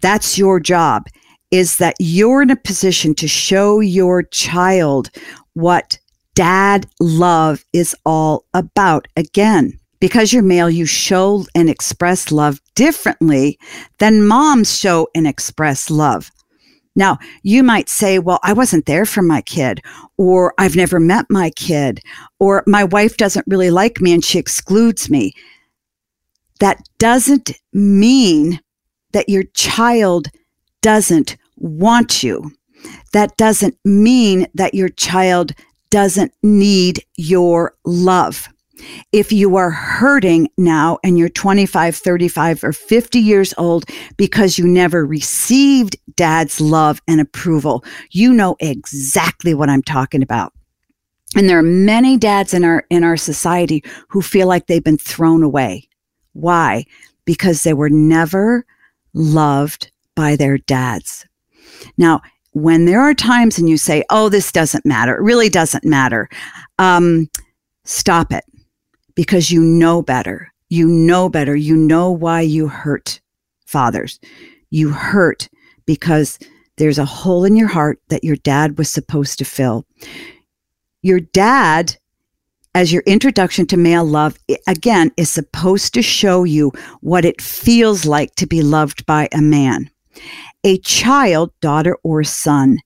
that's 0.00 0.38
your 0.38 0.60
job 0.60 1.06
is 1.50 1.76
that 1.78 1.94
you're 1.98 2.42
in 2.42 2.50
a 2.50 2.56
position 2.56 3.14
to 3.14 3.28
show 3.28 3.80
your 3.80 4.22
child 4.24 5.10
what 5.54 5.98
dad 6.34 6.86
love 7.00 7.64
is 7.72 7.96
all 8.04 8.44
about. 8.54 9.08
Again, 9.16 9.78
because 10.00 10.32
you're 10.32 10.42
male, 10.42 10.70
you 10.70 10.86
show 10.86 11.44
and 11.54 11.68
express 11.68 12.30
love 12.30 12.60
differently 12.74 13.58
than 13.98 14.26
moms 14.26 14.78
show 14.78 15.08
and 15.14 15.26
express 15.26 15.90
love. 15.90 16.30
Now, 16.94 17.18
you 17.42 17.62
might 17.62 17.88
say, 17.88 18.18
well, 18.18 18.40
I 18.42 18.52
wasn't 18.52 18.86
there 18.86 19.06
for 19.06 19.22
my 19.22 19.40
kid, 19.40 19.80
or 20.16 20.52
I've 20.58 20.76
never 20.76 20.98
met 20.98 21.26
my 21.30 21.50
kid, 21.50 22.00
or 22.40 22.64
my 22.66 22.84
wife 22.84 23.16
doesn't 23.16 23.46
really 23.46 23.70
like 23.70 24.00
me 24.00 24.12
and 24.12 24.24
she 24.24 24.38
excludes 24.38 25.08
me. 25.08 25.32
That 26.58 26.82
doesn't 26.98 27.52
mean 27.72 28.60
that 29.12 29.28
your 29.28 29.44
child 29.54 30.28
doesn't 30.82 31.36
want 31.56 32.22
you. 32.22 32.52
That 33.12 33.36
doesn't 33.36 33.76
mean 33.84 34.46
that 34.54 34.74
your 34.74 34.88
child 34.88 35.52
doesn't 35.90 36.32
need 36.42 37.04
your 37.16 37.74
love. 37.84 38.48
If 39.10 39.32
you 39.32 39.56
are 39.56 39.70
hurting 39.70 40.48
now 40.56 40.98
and 41.02 41.18
you're 41.18 41.28
25, 41.28 41.96
35, 41.96 42.62
or 42.62 42.72
50 42.72 43.18
years 43.18 43.52
old 43.58 43.86
because 44.16 44.56
you 44.56 44.68
never 44.68 45.04
received 45.04 45.96
dad's 46.14 46.60
love 46.60 47.02
and 47.08 47.20
approval, 47.20 47.84
you 48.10 48.32
know 48.32 48.56
exactly 48.60 49.54
what 49.54 49.68
I'm 49.68 49.82
talking 49.82 50.22
about. 50.22 50.52
And 51.36 51.48
there 51.48 51.58
are 51.58 51.62
many 51.62 52.16
dads 52.16 52.54
in 52.54 52.64
our 52.64 52.86
in 52.88 53.04
our 53.04 53.16
society 53.16 53.82
who 54.08 54.22
feel 54.22 54.46
like 54.46 54.66
they've 54.66 54.82
been 54.82 54.96
thrown 54.96 55.42
away. 55.42 55.88
Why? 56.32 56.86
Because 57.24 57.62
they 57.62 57.74
were 57.74 57.90
never 57.90 58.64
loved 59.12 59.90
by 60.18 60.34
their 60.34 60.58
dads. 60.58 61.24
Now, 61.96 62.22
when 62.50 62.86
there 62.86 63.00
are 63.00 63.14
times 63.14 63.56
and 63.56 63.68
you 63.68 63.76
say, 63.76 64.02
oh, 64.10 64.28
this 64.28 64.50
doesn't 64.50 64.84
matter, 64.84 65.14
it 65.14 65.22
really 65.22 65.48
doesn't 65.48 65.84
matter, 65.84 66.28
um, 66.80 67.28
stop 67.84 68.32
it 68.32 68.42
because 69.14 69.52
you 69.52 69.62
know 69.62 70.02
better. 70.02 70.52
You 70.70 70.88
know 70.88 71.28
better. 71.28 71.54
You 71.54 71.76
know 71.76 72.10
why 72.10 72.40
you 72.40 72.66
hurt 72.66 73.20
fathers. 73.64 74.18
You 74.70 74.90
hurt 74.90 75.48
because 75.86 76.40
there's 76.78 76.98
a 76.98 77.04
hole 77.04 77.44
in 77.44 77.54
your 77.54 77.68
heart 77.68 78.00
that 78.08 78.24
your 78.24 78.36
dad 78.36 78.76
was 78.76 78.92
supposed 78.92 79.38
to 79.38 79.44
fill. 79.44 79.86
Your 81.00 81.20
dad, 81.20 81.96
as 82.74 82.92
your 82.92 83.04
introduction 83.06 83.66
to 83.66 83.76
male 83.76 84.04
love, 84.04 84.36
again, 84.66 85.12
is 85.16 85.30
supposed 85.30 85.94
to 85.94 86.02
show 86.02 86.42
you 86.42 86.72
what 87.02 87.24
it 87.24 87.40
feels 87.40 88.04
like 88.04 88.34
to 88.34 88.48
be 88.48 88.62
loved 88.62 89.06
by 89.06 89.28
a 89.32 89.40
man 89.40 89.88
a 90.64 90.78
child, 90.78 91.52
daughter 91.60 91.96
or 92.02 92.24
son, 92.24 92.78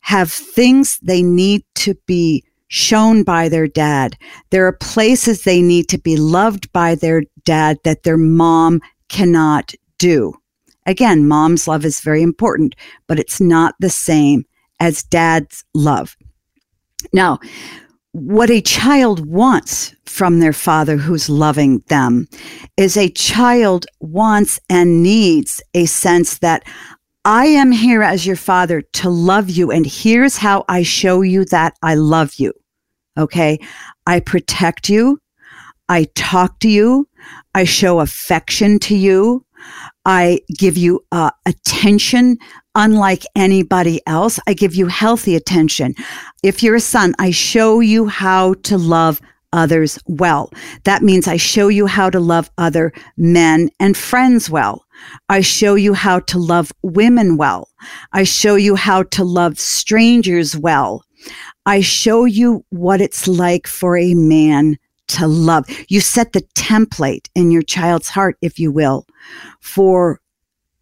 have 0.00 0.32
things 0.32 0.98
they 0.98 1.22
need 1.22 1.64
to 1.74 1.94
be 2.06 2.44
shown 2.68 3.22
by 3.22 3.48
their 3.48 3.66
dad. 3.66 4.16
There 4.50 4.66
are 4.66 4.72
places 4.72 5.44
they 5.44 5.60
need 5.60 5.88
to 5.88 5.98
be 5.98 6.16
loved 6.16 6.72
by 6.72 6.94
their 6.94 7.22
dad 7.44 7.78
that 7.84 8.02
their 8.02 8.16
mom 8.16 8.80
cannot 9.08 9.74
do. 9.98 10.32
Again, 10.86 11.28
mom's 11.28 11.68
love 11.68 11.84
is 11.84 12.00
very 12.00 12.22
important, 12.22 12.74
but 13.06 13.18
it's 13.18 13.40
not 13.40 13.74
the 13.78 13.90
same 13.90 14.44
as 14.80 15.04
dad's 15.04 15.64
love. 15.74 16.16
Now, 17.12 17.38
what 18.12 18.50
a 18.50 18.60
child 18.60 19.26
wants 19.26 19.94
from 20.04 20.40
their 20.40 20.52
father 20.52 20.98
who's 20.98 21.30
loving 21.30 21.78
them 21.88 22.28
is 22.76 22.96
a 22.96 23.08
child 23.08 23.86
wants 24.00 24.60
and 24.68 25.02
needs 25.02 25.62
a 25.74 25.86
sense 25.86 26.38
that 26.38 26.62
I 27.24 27.46
am 27.46 27.72
here 27.72 28.02
as 28.02 28.26
your 28.26 28.36
father 28.36 28.82
to 28.82 29.08
love 29.08 29.48
you. 29.48 29.70
And 29.70 29.86
here's 29.86 30.36
how 30.36 30.64
I 30.68 30.82
show 30.82 31.22
you 31.22 31.44
that 31.46 31.74
I 31.82 31.94
love 31.94 32.34
you. 32.34 32.52
Okay. 33.18 33.58
I 34.06 34.20
protect 34.20 34.88
you. 34.88 35.18
I 35.88 36.08
talk 36.14 36.58
to 36.60 36.68
you. 36.68 37.08
I 37.54 37.64
show 37.64 38.00
affection 38.00 38.78
to 38.80 38.96
you. 38.96 39.46
I 40.04 40.40
give 40.58 40.76
you 40.76 41.04
uh, 41.12 41.30
attention 41.46 42.38
unlike 42.74 43.24
anybody 43.36 44.00
else. 44.06 44.38
I 44.46 44.54
give 44.54 44.74
you 44.74 44.86
healthy 44.86 45.36
attention. 45.36 45.94
If 46.42 46.62
you're 46.62 46.76
a 46.76 46.80
son, 46.80 47.14
I 47.18 47.30
show 47.30 47.80
you 47.80 48.06
how 48.06 48.54
to 48.54 48.78
love 48.78 49.20
others 49.52 49.98
well. 50.06 50.50
That 50.84 51.02
means 51.02 51.28
I 51.28 51.36
show 51.36 51.68
you 51.68 51.86
how 51.86 52.10
to 52.10 52.20
love 52.20 52.50
other 52.58 52.92
men 53.16 53.70
and 53.78 53.96
friends 53.96 54.48
well. 54.48 54.84
I 55.28 55.40
show 55.40 55.74
you 55.74 55.94
how 55.94 56.20
to 56.20 56.38
love 56.38 56.72
women 56.82 57.36
well. 57.36 57.68
I 58.12 58.24
show 58.24 58.54
you 58.54 58.76
how 58.76 59.02
to 59.04 59.24
love 59.24 59.58
strangers 59.58 60.56
well. 60.56 61.04
I 61.66 61.80
show 61.80 62.24
you 62.24 62.64
what 62.70 63.00
it's 63.00 63.28
like 63.28 63.66
for 63.66 63.96
a 63.96 64.14
man 64.14 64.78
to 65.08 65.26
love. 65.26 65.66
You 65.88 66.00
set 66.00 66.32
the 66.32 66.42
template 66.54 67.28
in 67.34 67.50
your 67.50 67.62
child's 67.62 68.08
heart, 68.08 68.36
if 68.40 68.58
you 68.58 68.72
will, 68.72 69.06
for 69.60 70.20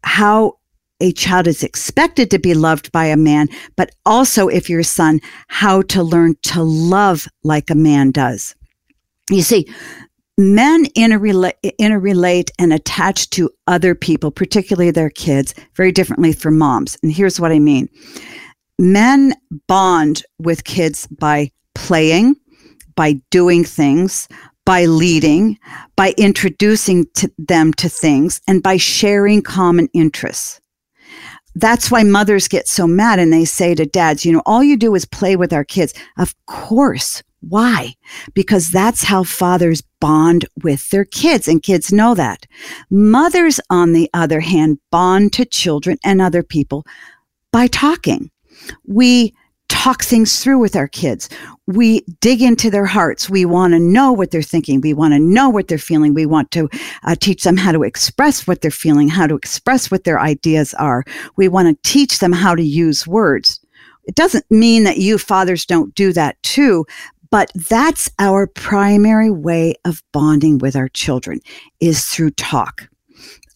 how 0.02 0.54
a 1.00 1.12
child 1.12 1.46
is 1.46 1.62
expected 1.62 2.30
to 2.30 2.38
be 2.38 2.54
loved 2.54 2.92
by 2.92 3.06
a 3.06 3.16
man, 3.16 3.48
but 3.76 3.90
also 4.06 4.48
if 4.48 4.68
you're 4.68 4.80
a 4.80 4.84
son, 4.84 5.20
how 5.48 5.82
to 5.82 6.02
learn 6.02 6.36
to 6.42 6.62
love 6.62 7.26
like 7.42 7.70
a 7.70 7.74
man 7.74 8.10
does. 8.10 8.54
You 9.30 9.42
see, 9.42 9.68
men 10.36 10.86
interrelate, 10.96 11.54
interrelate 11.80 12.50
and 12.58 12.72
attach 12.72 13.30
to 13.30 13.50
other 13.66 13.94
people, 13.94 14.30
particularly 14.30 14.90
their 14.90 15.10
kids, 15.10 15.54
very 15.74 15.92
differently 15.92 16.32
from 16.32 16.58
moms. 16.58 16.96
And 17.02 17.12
here's 17.12 17.40
what 17.40 17.52
I 17.52 17.58
mean 17.58 17.88
men 18.78 19.34
bond 19.68 20.22
with 20.38 20.64
kids 20.64 21.06
by 21.06 21.50
playing, 21.74 22.34
by 22.96 23.20
doing 23.30 23.64
things, 23.64 24.26
by 24.64 24.86
leading, 24.86 25.58
by 25.96 26.14
introducing 26.16 27.06
to 27.14 27.30
them 27.38 27.72
to 27.74 27.88
things, 27.88 28.40
and 28.48 28.62
by 28.62 28.76
sharing 28.76 29.42
common 29.42 29.88
interests. 29.92 30.60
That's 31.54 31.90
why 31.90 32.02
mothers 32.02 32.48
get 32.48 32.68
so 32.68 32.86
mad 32.86 33.18
and 33.18 33.32
they 33.32 33.44
say 33.44 33.74
to 33.74 33.86
dads, 33.86 34.24
you 34.24 34.32
know, 34.32 34.42
all 34.46 34.62
you 34.62 34.76
do 34.76 34.94
is 34.94 35.04
play 35.04 35.36
with 35.36 35.52
our 35.52 35.64
kids. 35.64 35.94
Of 36.18 36.34
course. 36.46 37.22
Why? 37.40 37.94
Because 38.34 38.70
that's 38.70 39.02
how 39.02 39.24
fathers 39.24 39.82
bond 39.98 40.44
with 40.62 40.90
their 40.90 41.06
kids, 41.06 41.48
and 41.48 41.62
kids 41.62 41.92
know 41.92 42.14
that. 42.14 42.46
Mothers, 42.90 43.60
on 43.70 43.92
the 43.92 44.10
other 44.12 44.40
hand, 44.40 44.78
bond 44.90 45.32
to 45.34 45.46
children 45.46 45.96
and 46.04 46.20
other 46.20 46.42
people 46.42 46.84
by 47.50 47.66
talking. 47.66 48.30
We 48.86 49.34
talk 49.80 50.02
things 50.02 50.44
through 50.44 50.58
with 50.58 50.76
our 50.76 50.88
kids. 50.88 51.30
We 51.66 52.02
dig 52.20 52.42
into 52.42 52.70
their 52.70 52.84
hearts. 52.84 53.30
We 53.30 53.46
want 53.46 53.72
to 53.72 53.78
know 53.78 54.12
what 54.12 54.30
they're 54.30 54.42
thinking. 54.42 54.82
We 54.82 54.92
want 54.92 55.14
to 55.14 55.18
know 55.18 55.48
what 55.48 55.68
they're 55.68 55.78
feeling. 55.78 56.12
We 56.12 56.26
want 56.26 56.50
to 56.50 56.68
uh, 57.04 57.14
teach 57.18 57.44
them 57.44 57.56
how 57.56 57.72
to 57.72 57.82
express 57.82 58.46
what 58.46 58.60
they're 58.60 58.70
feeling, 58.70 59.08
how 59.08 59.26
to 59.26 59.34
express 59.34 59.90
what 59.90 60.04
their 60.04 60.20
ideas 60.20 60.74
are. 60.74 61.02
We 61.36 61.48
want 61.48 61.68
to 61.68 61.90
teach 61.90 62.18
them 62.18 62.30
how 62.30 62.54
to 62.54 62.62
use 62.62 63.06
words. 63.06 63.58
It 64.04 64.16
doesn't 64.16 64.44
mean 64.50 64.84
that 64.84 64.98
you 64.98 65.16
fathers 65.16 65.64
don't 65.64 65.94
do 65.94 66.12
that 66.12 66.42
too, 66.42 66.84
but 67.30 67.50
that's 67.70 68.10
our 68.18 68.46
primary 68.48 69.30
way 69.30 69.76
of 69.86 70.02
bonding 70.12 70.58
with 70.58 70.76
our 70.76 70.90
children 70.90 71.40
is 71.80 72.04
through 72.04 72.32
talk. 72.32 72.86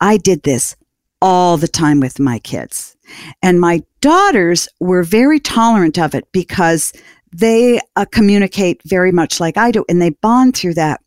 I 0.00 0.16
did 0.16 0.44
this 0.44 0.74
all 1.20 1.58
the 1.58 1.68
time 1.68 2.00
with 2.00 2.18
my 2.18 2.38
kids. 2.38 2.93
And 3.42 3.60
my 3.60 3.82
daughters 4.00 4.68
were 4.80 5.02
very 5.02 5.40
tolerant 5.40 5.98
of 5.98 6.14
it 6.14 6.26
because 6.32 6.92
they 7.32 7.80
uh, 7.96 8.04
communicate 8.12 8.80
very 8.84 9.12
much 9.12 9.40
like 9.40 9.56
I 9.56 9.70
do 9.70 9.84
and 9.88 10.00
they 10.00 10.10
bond 10.10 10.56
through 10.56 10.74
that. 10.74 11.00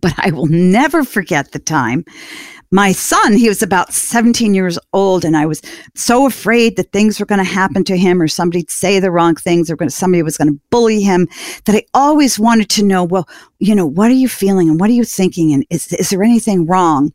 But 0.00 0.14
I 0.18 0.30
will 0.30 0.46
never 0.46 1.02
forget 1.02 1.50
the 1.50 1.58
time 1.58 2.04
my 2.72 2.92
son, 2.92 3.32
he 3.32 3.48
was 3.48 3.62
about 3.62 3.92
17 3.92 4.54
years 4.54 4.78
old, 4.92 5.24
and 5.24 5.36
I 5.36 5.44
was 5.44 5.60
so 5.96 6.26
afraid 6.26 6.76
that 6.76 6.92
things 6.92 7.18
were 7.18 7.26
going 7.26 7.44
to 7.44 7.44
happen 7.44 7.82
to 7.84 7.96
him 7.96 8.22
or 8.22 8.28
somebody'd 8.28 8.70
say 8.70 9.00
the 9.00 9.10
wrong 9.10 9.34
things 9.34 9.70
or 9.70 9.76
gonna, 9.76 9.90
somebody 9.90 10.22
was 10.22 10.36
going 10.36 10.52
to 10.52 10.60
bully 10.70 11.02
him 11.02 11.26
that 11.64 11.74
I 11.74 11.84
always 11.94 12.38
wanted 12.38 12.68
to 12.70 12.84
know, 12.84 13.02
well, 13.02 13.28
you 13.58 13.74
know, 13.74 13.86
what 13.86 14.10
are 14.10 14.14
you 14.14 14.28
feeling 14.28 14.68
and 14.70 14.78
what 14.78 14.88
are 14.88 14.94
you 14.94 15.04
thinking? 15.04 15.52
And 15.52 15.66
is, 15.70 15.92
is 15.94 16.10
there 16.10 16.22
anything 16.22 16.66
wrong? 16.66 17.12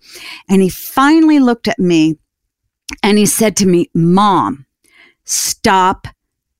And 0.49 0.61
he 0.61 0.69
finally 0.69 1.39
looked 1.39 1.69
at 1.69 1.79
me 1.79 2.17
and 3.03 3.17
he 3.17 3.25
said 3.25 3.55
to 3.57 3.65
me, 3.65 3.89
Mom, 3.93 4.65
stop 5.23 6.07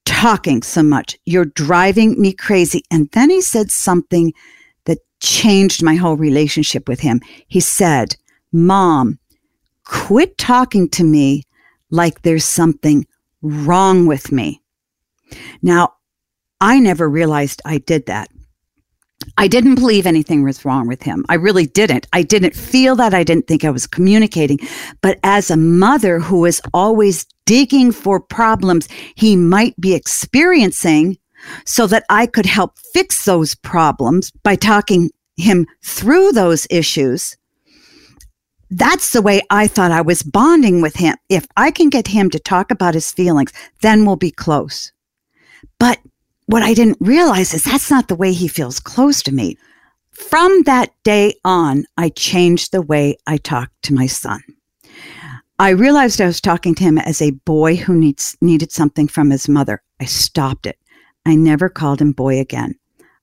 talking 0.05 0.61
so 0.61 0.83
much. 0.83 1.17
You're 1.25 1.45
driving 1.45 2.19
me 2.19 2.33
crazy. 2.33 2.83
And 2.91 3.09
then 3.11 3.29
he 3.29 3.41
said 3.41 3.71
something 3.71 4.33
that 4.85 4.99
changed 5.19 5.83
my 5.83 5.95
whole 5.95 6.17
relationship 6.17 6.87
with 6.87 6.99
him. 6.99 7.21
He 7.47 7.59
said, 7.59 8.15
Mom, 8.51 9.19
quit 9.83 10.37
talking 10.37 10.89
to 10.89 11.03
me 11.03 11.43
like 11.89 12.21
there's 12.21 12.45
something 12.45 13.05
wrong 13.41 14.05
with 14.05 14.31
me. 14.31 14.61
Now, 15.61 15.95
I 16.61 16.79
never 16.79 17.09
realized 17.09 17.61
I 17.65 17.79
did 17.79 18.05
that. 18.07 18.29
I 19.37 19.47
didn't 19.47 19.75
believe 19.75 20.05
anything 20.05 20.43
was 20.43 20.65
wrong 20.65 20.87
with 20.87 21.01
him. 21.01 21.25
I 21.29 21.35
really 21.35 21.65
didn't. 21.65 22.07
I 22.13 22.21
didn't 22.21 22.55
feel 22.55 22.95
that. 22.95 23.13
I 23.13 23.23
didn't 23.23 23.47
think 23.47 23.63
I 23.63 23.69
was 23.69 23.87
communicating. 23.87 24.59
But 25.01 25.19
as 25.23 25.49
a 25.49 25.57
mother 25.57 26.19
who 26.19 26.39
was 26.41 26.61
always 26.73 27.25
digging 27.45 27.91
for 27.91 28.19
problems 28.19 28.87
he 29.15 29.35
might 29.35 29.79
be 29.79 29.93
experiencing 29.93 31.17
so 31.65 31.85
that 31.87 32.05
I 32.09 32.25
could 32.25 32.45
help 32.45 32.77
fix 32.93 33.25
those 33.25 33.55
problems 33.55 34.31
by 34.43 34.55
talking 34.55 35.11
him 35.37 35.67
through 35.83 36.31
those 36.31 36.65
issues, 36.69 37.37
that's 38.71 39.11
the 39.11 39.21
way 39.21 39.41
I 39.49 39.67
thought 39.67 39.91
I 39.91 40.01
was 40.01 40.23
bonding 40.23 40.81
with 40.81 40.95
him. 40.95 41.15
If 41.29 41.45
I 41.55 41.71
can 41.71 41.89
get 41.89 42.07
him 42.07 42.29
to 42.31 42.39
talk 42.39 42.71
about 42.71 42.93
his 42.95 43.11
feelings, 43.11 43.53
then 43.81 44.05
we'll 44.05 44.15
be 44.15 44.31
close. 44.31 44.91
But 45.79 45.99
what 46.47 46.63
I 46.63 46.73
didn't 46.73 46.97
realize 46.99 47.53
is 47.53 47.63
that's 47.63 47.89
not 47.89 48.07
the 48.07 48.15
way 48.15 48.33
he 48.33 48.47
feels 48.47 48.79
close 48.79 49.21
to 49.23 49.33
me. 49.33 49.57
From 50.11 50.63
that 50.63 50.91
day 51.03 51.35
on, 51.43 51.85
I 51.97 52.09
changed 52.09 52.71
the 52.71 52.81
way 52.81 53.17
I 53.27 53.37
talked 53.37 53.83
to 53.83 53.93
my 53.93 54.07
son. 54.07 54.41
I 55.57 55.69
realized 55.69 56.19
I 56.19 56.25
was 56.25 56.41
talking 56.41 56.75
to 56.75 56.83
him 56.83 56.97
as 56.97 57.21
a 57.21 57.31
boy 57.31 57.75
who 57.75 57.95
needs, 57.95 58.37
needed 58.41 58.71
something 58.71 59.07
from 59.07 59.29
his 59.29 59.47
mother. 59.47 59.81
I 59.99 60.05
stopped 60.05 60.65
it. 60.65 60.77
I 61.25 61.35
never 61.35 61.69
called 61.69 62.01
him 62.01 62.11
boy 62.11 62.39
again. 62.39 62.75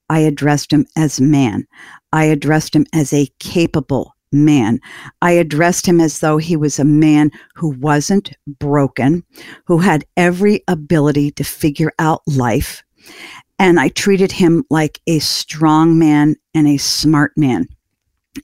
I 0.08 0.20
addressed 0.20 0.72
him 0.72 0.86
as 0.96 1.20
man. 1.20 1.66
I 2.12 2.24
addressed 2.24 2.74
him 2.74 2.86
as 2.92 3.12
a 3.12 3.28
capable 3.38 4.14
man. 4.32 4.80
I 5.20 5.32
addressed 5.32 5.86
him 5.86 6.00
as 6.00 6.20
though 6.20 6.38
he 6.38 6.56
was 6.56 6.78
a 6.78 6.84
man 6.84 7.30
who 7.54 7.70
wasn't 7.70 8.32
broken, 8.46 9.24
who 9.66 9.78
had 9.78 10.04
every 10.16 10.62
ability 10.68 11.30
to 11.32 11.44
figure 11.44 11.92
out 11.98 12.22
life. 12.26 12.82
And 13.58 13.78
I 13.78 13.88
treated 13.88 14.32
him 14.32 14.64
like 14.70 15.00
a 15.06 15.18
strong 15.20 15.98
man 15.98 16.36
and 16.54 16.66
a 16.66 16.78
smart 16.78 17.32
man. 17.36 17.68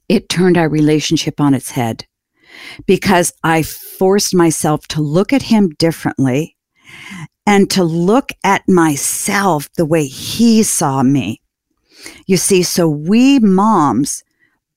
It 0.07 0.29
turned 0.29 0.57
our 0.57 0.69
relationship 0.69 1.41
on 1.41 1.53
its 1.53 1.71
head 1.71 2.05
because 2.85 3.33
I 3.43 3.63
forced 3.63 4.33
myself 4.33 4.87
to 4.89 5.01
look 5.01 5.33
at 5.33 5.43
him 5.43 5.69
differently 5.71 6.55
and 7.45 7.69
to 7.71 7.83
look 7.83 8.31
at 8.43 8.67
myself 8.67 9.69
the 9.73 9.85
way 9.85 10.05
he 10.05 10.63
saw 10.63 11.03
me. 11.03 11.41
You 12.27 12.37
see, 12.37 12.63
so 12.63 12.87
we 12.87 13.39
moms 13.39 14.23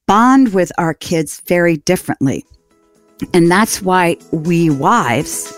bond 0.06 0.54
with 0.54 0.72
our 0.78 0.94
kids 0.94 1.40
very 1.46 1.76
differently. 1.76 2.44
And 3.32 3.50
that's 3.50 3.80
why 3.82 4.16
we 4.32 4.70
wives 4.70 5.52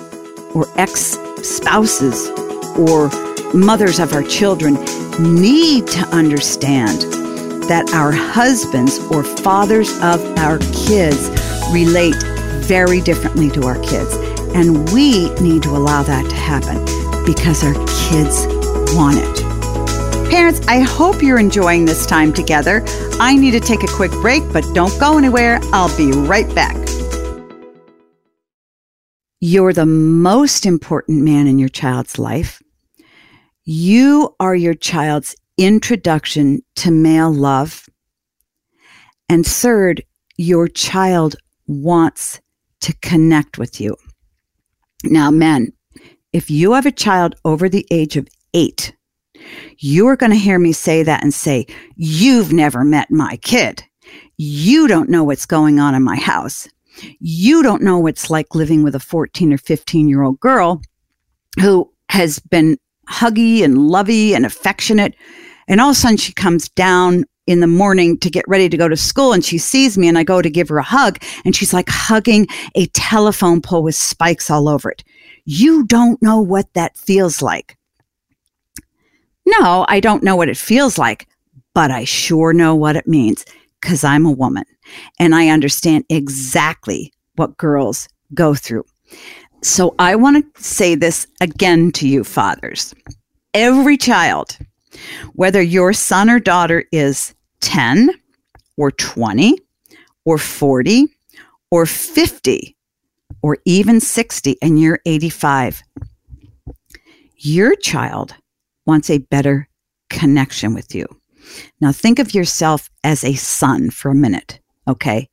or 0.54 0.66
ex 0.76 1.18
spouses 1.42 2.28
or 2.78 3.08
mothers 3.54 4.00
of 4.00 4.12
our 4.12 4.22
children 4.22 4.74
need 5.20 5.86
to 5.86 6.00
understand 6.08 7.02
that 7.68 7.88
our 7.94 8.12
husbands 8.12 8.98
or 9.10 9.22
fathers 9.22 9.90
of 10.02 10.20
our 10.38 10.58
kids 10.86 11.30
relate 11.72 12.16
very 12.66 13.00
differently 13.00 13.50
to 13.50 13.64
our 13.64 13.78
kids. 13.80 14.14
And 14.54 14.90
we 14.90 15.30
need 15.40 15.62
to 15.62 15.70
allow 15.70 16.02
that 16.02 16.28
to 16.28 16.36
happen 16.36 16.84
because 17.24 17.64
our 17.64 17.74
kids 18.08 18.46
want 18.94 19.18
it. 19.18 20.30
Parents, 20.30 20.66
I 20.66 20.80
hope 20.80 21.22
you're 21.22 21.38
enjoying 21.38 21.84
this 21.84 22.06
time 22.06 22.32
together. 22.32 22.82
I 23.20 23.36
need 23.36 23.52
to 23.52 23.60
take 23.60 23.82
a 23.82 23.88
quick 23.88 24.10
break, 24.12 24.42
but 24.52 24.64
don't 24.74 24.98
go 24.98 25.16
anywhere. 25.16 25.60
I'll 25.72 25.96
be 25.96 26.10
right 26.12 26.52
back. 26.54 26.76
You're 29.40 29.72
the 29.72 29.86
most 29.86 30.64
important 30.64 31.22
man 31.22 31.46
in 31.46 31.58
your 31.58 31.68
child's 31.68 32.18
life. 32.18 32.62
You 33.64 34.34
are 34.40 34.54
your 34.54 34.74
child's 34.74 35.34
introduction 35.56 36.60
to 36.76 36.90
male 36.90 37.32
love. 37.32 37.88
And 39.28 39.46
third, 39.46 40.02
your 40.36 40.68
child 40.68 41.36
wants 41.66 42.40
to 42.80 42.94
connect 43.00 43.56
with 43.56 43.80
you. 43.80 43.96
Now, 45.04 45.30
men, 45.30 45.72
if 46.34 46.50
you 46.50 46.72
have 46.72 46.84
a 46.84 46.92
child 46.92 47.36
over 47.46 47.70
the 47.70 47.86
age 47.90 48.18
of 48.18 48.28
eight, 48.52 48.94
you're 49.78 50.16
going 50.16 50.32
to 50.32 50.36
hear 50.36 50.58
me 50.58 50.72
say 50.72 51.02
that 51.02 51.22
and 51.22 51.32
say, 51.32 51.66
You've 51.96 52.52
never 52.52 52.84
met 52.84 53.10
my 53.10 53.36
kid. 53.38 53.82
You 54.36 54.88
don't 54.88 55.08
know 55.08 55.24
what's 55.24 55.46
going 55.46 55.78
on 55.78 55.94
in 55.94 56.02
my 56.02 56.16
house. 56.16 56.68
You 57.18 57.62
don't 57.62 57.82
know 57.82 57.98
what's 57.98 58.28
like 58.28 58.54
living 58.54 58.82
with 58.82 58.94
a 58.94 59.00
14 59.00 59.54
or 59.54 59.58
15 59.58 60.08
year 60.08 60.22
old 60.22 60.38
girl 60.40 60.82
who 61.60 61.90
has 62.10 62.38
been 62.38 62.76
huggy 63.08 63.62
and 63.62 63.88
lovey 63.88 64.34
and 64.34 64.46
affectionate. 64.46 65.14
And 65.68 65.80
all 65.80 65.90
of 65.90 65.96
a 65.96 66.00
sudden 66.00 66.16
she 66.16 66.32
comes 66.32 66.68
down 66.70 67.24
in 67.46 67.60
the 67.60 67.66
morning 67.66 68.18
to 68.18 68.30
get 68.30 68.44
ready 68.48 68.68
to 68.68 68.76
go 68.76 68.88
to 68.88 68.96
school 68.96 69.32
and 69.32 69.44
she 69.44 69.58
sees 69.58 69.98
me 69.98 70.08
and 70.08 70.16
I 70.16 70.24
go 70.24 70.40
to 70.40 70.50
give 70.50 70.68
her 70.70 70.78
a 70.78 70.82
hug 70.82 71.22
and 71.44 71.54
she's 71.54 71.74
like 71.74 71.88
hugging 71.88 72.46
a 72.74 72.86
telephone 72.86 73.60
pole 73.60 73.82
with 73.82 73.94
spikes 73.94 74.50
all 74.50 74.68
over 74.68 74.90
it. 74.90 75.04
You 75.44 75.84
don't 75.84 76.20
know 76.22 76.40
what 76.40 76.72
that 76.74 76.96
feels 76.96 77.42
like. 77.42 77.76
No, 79.46 79.84
I 79.88 80.00
don't 80.00 80.22
know 80.22 80.36
what 80.36 80.48
it 80.48 80.56
feels 80.56 80.96
like, 80.96 81.28
but 81.74 81.90
I 81.90 82.04
sure 82.04 82.54
know 82.54 82.74
what 82.74 82.96
it 82.96 83.06
means 83.06 83.44
because 83.80 84.04
I'm 84.04 84.24
a 84.24 84.32
woman 84.32 84.64
and 85.18 85.34
I 85.34 85.48
understand 85.48 86.04
exactly 86.08 87.12
what 87.36 87.58
girls 87.58 88.08
go 88.32 88.54
through. 88.54 88.84
So 89.64 89.94
I 89.98 90.14
want 90.14 90.54
to 90.54 90.62
say 90.62 90.94
this 90.94 91.26
again 91.40 91.90
to 91.92 92.06
you, 92.06 92.22
fathers. 92.22 92.94
Every 93.54 93.96
child, 93.96 94.58
whether 95.32 95.62
your 95.62 95.94
son 95.94 96.28
or 96.28 96.38
daughter 96.38 96.84
is 96.92 97.34
10 97.62 98.10
or 98.76 98.90
20 98.90 99.58
or 100.26 100.36
40 100.36 101.06
or 101.70 101.86
50 101.86 102.76
or 103.40 103.56
even 103.64 104.00
60 104.00 104.58
and 104.60 104.78
you're 104.78 105.00
85, 105.06 105.82
your 107.38 107.74
child 107.76 108.34
wants 108.84 109.08
a 109.08 109.16
better 109.16 109.66
connection 110.10 110.74
with 110.74 110.94
you. 110.94 111.06
Now, 111.80 111.90
think 111.90 112.18
of 112.18 112.34
yourself 112.34 112.90
as 113.02 113.24
a 113.24 113.32
son 113.32 113.88
for 113.88 114.10
a 114.10 114.14
minute, 114.14 114.60
okay? 114.86 115.30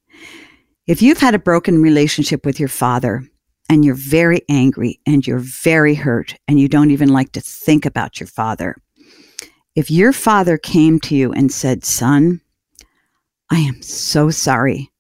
If 0.88 1.02
you've 1.02 1.20
had 1.20 1.36
a 1.36 1.40
broken 1.40 1.82
relationship 1.82 2.46
with 2.46 2.62
your 2.62 2.70
father 2.70 3.28
and 3.72 3.86
you're 3.86 3.96
very 3.96 4.42
angry 4.50 5.00
and 5.06 5.26
you're 5.26 5.40
very 5.40 5.96
hurt 5.96 6.36
and 6.46 6.60
you 6.60 6.68
don't 6.68 6.92
even 6.92 7.08
like 7.08 7.32
to 7.32 7.40
think 7.40 7.86
about 7.86 8.20
your 8.20 8.28
father. 8.28 8.76
If 9.76 9.90
your 9.90 10.12
father 10.12 10.58
came 10.58 11.00
to 11.00 11.16
you 11.16 11.32
and 11.32 11.50
said, 11.50 11.86
Son, 11.86 12.42
I 13.50 13.60
am 13.60 13.82
so 13.82 14.30
sorry. 14.30 14.92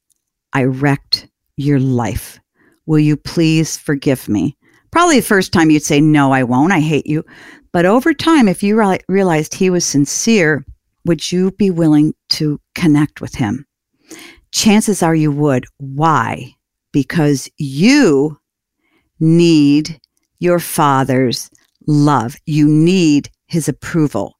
I 0.53 0.63
wrecked 0.63 1.27
your 1.57 1.81
life. 1.81 2.39
Will 2.85 2.99
you 2.99 3.17
please 3.17 3.75
forgive 3.75 4.29
me? 4.29 4.55
Probably 4.89 5.17
the 5.19 5.25
first 5.25 5.51
time 5.51 5.69
you'd 5.69 5.83
say, 5.83 5.99
No, 5.99 6.31
I 6.31 6.43
won't. 6.43 6.71
I 6.71 6.79
hate 6.79 7.07
you. 7.07 7.25
But 7.73 7.85
over 7.85 8.13
time, 8.13 8.47
if 8.47 8.63
you 8.63 8.79
re- 8.79 9.01
realized 9.09 9.53
he 9.53 9.69
was 9.69 9.83
sincere, 9.83 10.65
would 11.03 11.29
you 11.29 11.51
be 11.51 11.71
willing 11.71 12.13
to 12.29 12.57
connect 12.75 13.19
with 13.19 13.35
him? 13.35 13.65
Chances 14.53 15.03
are 15.03 15.15
you 15.15 15.29
would. 15.29 15.65
Why? 15.77 16.53
Because 16.93 17.49
you 17.57 18.37
need 19.21 19.99
your 20.39 20.59
father's 20.59 21.49
love. 21.87 22.35
You 22.45 22.67
need 22.67 23.29
his 23.47 23.69
approval. 23.69 24.37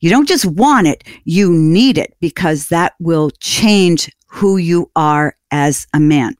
You 0.00 0.10
don't 0.10 0.28
just 0.28 0.46
want 0.46 0.86
it, 0.86 1.04
you 1.24 1.52
need 1.52 1.98
it 1.98 2.14
because 2.20 2.68
that 2.68 2.94
will 3.00 3.30
change 3.40 4.10
who 4.28 4.56
you 4.56 4.90
are 4.96 5.36
as 5.50 5.86
a 5.92 6.00
man. 6.00 6.36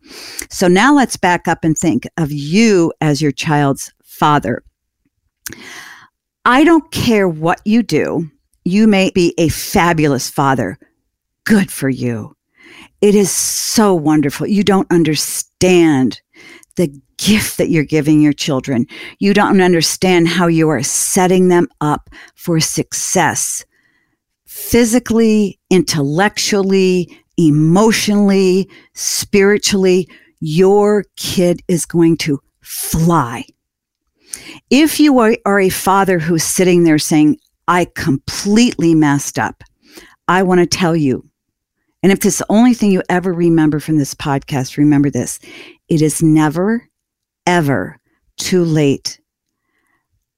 So 0.49 0.69
now 0.69 0.95
let's 0.95 1.17
back 1.17 1.49
up 1.49 1.65
and 1.65 1.77
think 1.77 2.07
of 2.17 2.31
you 2.31 2.93
as 3.01 3.21
your 3.21 3.33
child's 3.33 3.93
father. 4.05 4.63
I 6.45 6.65
don't 6.65 6.91
care 6.93 7.29
what 7.29 7.61
you 7.65 7.83
do. 7.83 8.31
You 8.65 8.87
may 8.87 9.11
be 9.11 9.35
a 9.37 9.49
fabulous 9.49 10.31
father. 10.31 10.79
Good 11.45 11.71
for 11.71 11.89
you. 11.89 12.37
It 13.01 13.15
is 13.15 13.31
so 13.31 13.95
wonderful. 13.95 14.47
You 14.47 14.63
don't 14.63 14.91
understand 14.91 16.21
the 16.77 16.95
gift 17.21 17.59
that 17.59 17.69
you're 17.69 17.85
giving 17.85 18.21
your 18.21 18.33
children. 18.33 18.87
You 19.19 19.35
don't 19.35 19.61
understand 19.61 20.27
how 20.27 20.47
you 20.47 20.69
are 20.71 20.83
setting 20.83 21.49
them 21.49 21.69
up 21.81 22.09
for 22.35 22.61
success 22.61 23.65
physically, 24.47 25.61
intellectually, 25.71 27.17
emotionally, 27.37 28.69
spiritually. 28.95 30.09
Your 30.41 31.05
kid 31.17 31.61
is 31.69 31.85
going 31.85 32.17
to 32.19 32.41
fly. 32.63 33.45
If 34.71 34.99
you 34.99 35.19
are, 35.19 35.37
are 35.45 35.61
a 35.61 35.69
father 35.69 36.19
who's 36.19 36.45
sitting 36.45 36.85
there 36.85 36.99
saying, 36.99 37.39
I 37.69 37.87
completely 37.95 38.95
messed 38.95 39.39
up, 39.39 39.63
I 40.27 40.43
want 40.43 40.61
to 40.61 40.67
tell 40.67 40.97
you, 40.97 41.29
and 42.03 42.11
if 42.11 42.21
this 42.21 42.35
is 42.35 42.39
the 42.39 42.47
only 42.49 42.73
thing 42.73 42.91
you 42.91 43.03
ever 43.09 43.33
remember 43.33 43.79
from 43.79 43.99
this 43.99 44.15
podcast, 44.15 44.79
remember 44.79 45.11
this 45.11 45.39
it 45.89 46.01
is 46.01 46.23
never, 46.23 46.89
ever 47.47 47.99
too 48.39 48.65
late 48.65 49.21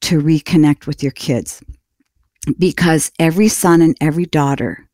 to 0.03 0.21
reconnect 0.21 0.87
with 0.87 1.03
your 1.03 1.13
kids 1.13 1.63
because 2.59 3.13
every 3.19 3.49
son 3.49 3.81
and 3.81 3.97
every 4.01 4.27
daughter 4.27 4.89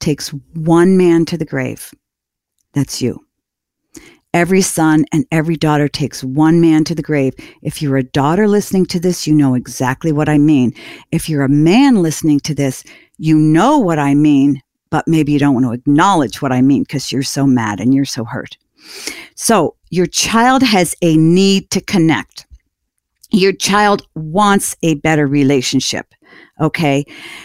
takes 0.00 0.28
one 0.54 0.96
man 0.96 1.24
to 1.26 1.36
the 1.36 1.44
grave. 1.44 1.92
That's 2.72 3.02
you. 3.02 3.24
Every 4.34 4.62
son 4.62 5.04
and 5.12 5.26
every 5.30 5.56
daughter 5.56 5.88
takes 5.88 6.24
one 6.24 6.60
man 6.62 6.84
to 6.84 6.94
the 6.94 7.02
grave. 7.02 7.34
If 7.60 7.82
you're 7.82 7.98
a 7.98 8.02
daughter 8.02 8.48
listening 8.48 8.86
to 8.86 9.00
this, 9.00 9.26
you 9.26 9.34
know 9.34 9.54
exactly 9.54 10.10
what 10.10 10.28
I 10.28 10.38
mean. 10.38 10.72
If 11.10 11.28
you're 11.28 11.42
a 11.42 11.50
man 11.50 11.96
listening 11.96 12.40
to 12.40 12.54
this, 12.54 12.82
you 13.18 13.36
know 13.36 13.78
what 13.78 13.98
I 13.98 14.14
mean, 14.14 14.62
but 14.90 15.06
maybe 15.06 15.32
you 15.32 15.38
don't 15.38 15.54
want 15.54 15.66
to 15.66 15.72
acknowledge 15.72 16.40
what 16.40 16.50
I 16.50 16.62
mean 16.62 16.82
because 16.82 17.12
you're 17.12 17.22
so 17.22 17.46
mad 17.46 17.78
and 17.78 17.92
you're 17.92 18.06
so 18.06 18.24
hurt. 18.24 18.56
So 19.34 19.76
your 19.90 20.06
child 20.06 20.62
has 20.62 20.94
a 21.02 21.16
need 21.16 21.70
to 21.70 21.80
connect. 21.80 22.46
Your 23.30 23.52
child 23.52 24.06
wants 24.14 24.76
a 24.82 24.94
better 24.96 25.26
relationship. 25.26 26.14
Okay. 26.60 27.04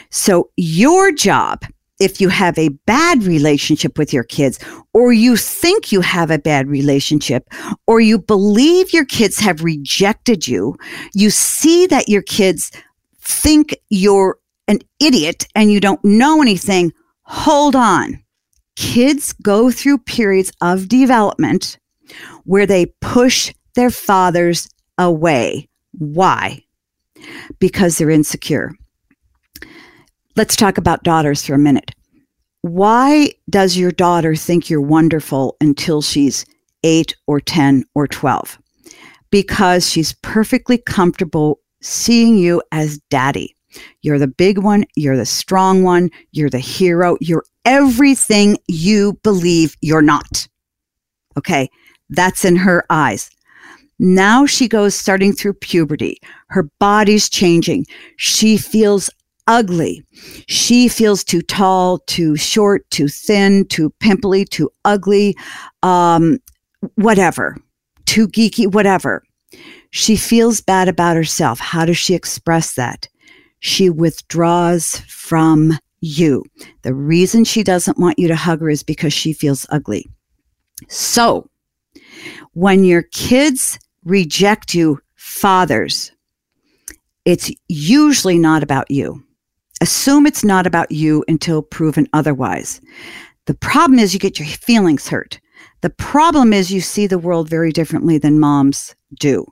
So 0.09 0.49
your 0.57 1.11
job 1.11 1.63
if 1.99 2.21
you 2.21 2.29
have 2.29 2.57
a 2.57 2.69
bad 2.85 3.23
relationship 3.23 3.97
with 3.97 4.13
your 4.13 4.23
kids, 4.23 4.59
or 4.93 5.11
you 5.13 5.35
think 5.35 5.91
you 5.91 6.01
have 6.01 6.29
a 6.29 6.39
bad 6.39 6.67
relationship, 6.67 7.49
or 7.87 7.99
you 7.99 8.19
believe 8.19 8.93
your 8.93 9.05
kids 9.05 9.39
have 9.39 9.63
rejected 9.63 10.47
you, 10.47 10.75
you 11.13 11.29
see 11.29 11.87
that 11.87 12.07
your 12.07 12.21
kids 12.21 12.71
think 13.19 13.75
you're 13.89 14.37
an 14.67 14.79
idiot 14.99 15.47
and 15.55 15.71
you 15.71 15.79
don't 15.79 16.03
know 16.03 16.41
anything, 16.41 16.91
hold 17.23 17.75
on. 17.75 18.21
Kids 18.77 19.33
go 19.33 19.71
through 19.71 19.97
periods 19.97 20.51
of 20.61 20.87
development 20.87 21.79
where 22.45 22.67
they 22.67 22.85
push 23.01 23.51
their 23.73 23.89
fathers 23.89 24.69
away. 24.99 25.67
Why? 25.93 26.63
Because 27.59 27.97
they're 27.97 28.11
insecure. 28.11 28.71
Let's 30.35 30.55
talk 30.55 30.77
about 30.77 31.03
daughters 31.03 31.43
for 31.43 31.55
a 31.55 31.59
minute. 31.59 31.91
Why 32.61 33.31
does 33.49 33.75
your 33.75 33.91
daughter 33.91 34.35
think 34.35 34.69
you're 34.69 34.79
wonderful 34.79 35.57
until 35.59 36.03
she's 36.03 36.45
eight 36.83 37.15
or 37.25 37.39
10 37.39 37.83
or 37.95 38.07
12? 38.07 38.59
Because 39.31 39.89
she's 39.89 40.13
perfectly 40.21 40.77
comfortable 40.77 41.59
seeing 41.81 42.37
you 42.37 42.61
as 42.71 42.99
daddy. 43.09 43.56
You're 44.01 44.19
the 44.19 44.27
big 44.27 44.57
one, 44.57 44.85
you're 44.95 45.17
the 45.17 45.25
strong 45.25 45.83
one, 45.83 46.09
you're 46.31 46.49
the 46.49 46.59
hero, 46.59 47.17
you're 47.19 47.43
everything 47.65 48.57
you 48.67 49.19
believe 49.23 49.75
you're 49.81 50.01
not. 50.01 50.47
Okay, 51.37 51.69
that's 52.09 52.45
in 52.45 52.55
her 52.55 52.85
eyes. 52.89 53.29
Now 53.99 54.45
she 54.45 54.67
goes 54.67 54.95
starting 54.95 55.33
through 55.33 55.53
puberty. 55.53 56.19
Her 56.47 56.63
body's 56.79 57.29
changing. 57.29 57.85
She 58.17 58.57
feels 58.57 59.09
ugly. 59.47 60.03
She 60.47 60.87
feels 60.87 61.23
too 61.23 61.41
tall, 61.41 61.99
too 61.99 62.35
short, 62.35 62.87
too 62.91 63.07
thin, 63.07 63.65
too 63.65 63.89
pimply, 63.99 64.45
too 64.45 64.69
ugly, 64.85 65.35
um, 65.83 66.37
whatever, 66.95 67.57
too 68.05 68.27
geeky, 68.27 68.71
whatever. 68.71 69.23
She 69.91 70.15
feels 70.15 70.61
bad 70.61 70.87
about 70.89 71.15
herself. 71.15 71.59
How 71.59 71.85
does 71.85 71.97
she 71.97 72.13
express 72.13 72.75
that? 72.75 73.07
She 73.59 73.89
withdraws 73.89 74.99
from 75.07 75.77
you. 76.01 76.43
The 76.83 76.93
reason 76.93 77.43
she 77.43 77.63
doesn't 77.63 77.97
want 77.97 78.19
you 78.19 78.27
to 78.27 78.35
hug 78.35 78.61
her 78.61 78.69
is 78.69 78.83
because 78.83 79.13
she 79.13 79.33
feels 79.33 79.65
ugly. 79.69 80.07
So, 80.87 81.49
when 82.53 82.83
your 82.83 83.03
kids 83.03 83.79
reject 84.03 84.73
you, 84.73 84.99
fathers, 85.15 86.11
it's 87.25 87.51
usually 87.67 88.37
not 88.37 88.63
about 88.63 88.89
you. 88.89 89.23
Assume 89.81 90.25
it's 90.25 90.43
not 90.43 90.65
about 90.65 90.91
you 90.91 91.23
until 91.27 91.61
proven 91.61 92.07
otherwise. 92.13 92.81
The 93.45 93.53
problem 93.53 93.99
is 93.99 94.13
you 94.13 94.19
get 94.19 94.39
your 94.39 94.47
feelings 94.47 95.07
hurt. 95.07 95.39
The 95.81 95.89
problem 95.89 96.53
is 96.53 96.71
you 96.71 96.81
see 96.81 97.05
the 97.05 97.19
world 97.19 97.49
very 97.49 97.71
differently 97.71 98.17
than 98.17 98.39
moms 98.39 98.95
do. 99.19 99.45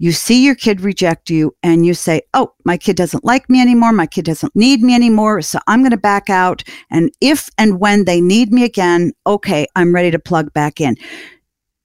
You 0.00 0.12
see 0.12 0.42
your 0.42 0.54
kid 0.54 0.80
reject 0.80 1.28
you 1.28 1.54
and 1.62 1.84
you 1.84 1.92
say, 1.92 2.22
Oh, 2.32 2.54
my 2.64 2.78
kid 2.78 2.96
doesn't 2.96 3.22
like 3.22 3.50
me 3.50 3.60
anymore. 3.60 3.92
My 3.92 4.06
kid 4.06 4.24
doesn't 4.24 4.56
need 4.56 4.80
me 4.80 4.94
anymore. 4.94 5.42
So 5.42 5.58
I'm 5.66 5.82
going 5.82 5.90
to 5.90 5.98
back 5.98 6.30
out. 6.30 6.64
And 6.90 7.12
if 7.20 7.50
and 7.58 7.78
when 7.80 8.06
they 8.06 8.18
need 8.18 8.50
me 8.50 8.64
again, 8.64 9.12
okay, 9.26 9.66
I'm 9.76 9.94
ready 9.94 10.10
to 10.10 10.18
plug 10.18 10.54
back 10.54 10.80
in. 10.80 10.96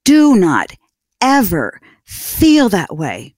Do 0.05 0.37
not 0.37 0.71
ever 1.19 1.81
feel 2.05 2.69
that 2.69 2.95
way. 2.95 3.35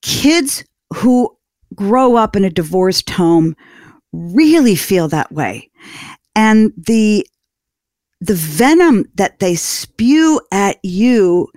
Kids 0.00 0.64
who 0.94 1.36
grow 1.74 2.16
up 2.16 2.34
in 2.34 2.46
a 2.46 2.50
divorced 2.50 3.10
home 3.10 3.54
really 4.14 4.74
feel 4.74 5.06
that 5.08 5.30
way. 5.30 5.70
And 6.34 6.72
the 6.78 7.26
the 8.22 8.34
venom 8.34 9.04
that 9.16 9.40
they 9.40 9.54
spew 9.54 10.40
at 10.50 10.78
you 10.82 11.48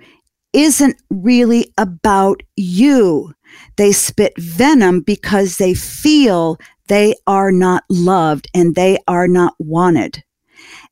isn't 0.52 0.96
really 1.10 1.72
about 1.78 2.42
you. 2.56 3.34
They 3.76 3.92
spit 3.92 4.32
venom 4.38 5.00
because 5.00 5.56
they 5.56 5.74
feel 5.74 6.58
they 6.88 7.14
are 7.26 7.52
not 7.52 7.84
loved 7.88 8.48
and 8.54 8.74
they 8.74 8.98
are 9.06 9.28
not 9.28 9.54
wanted. 9.58 10.22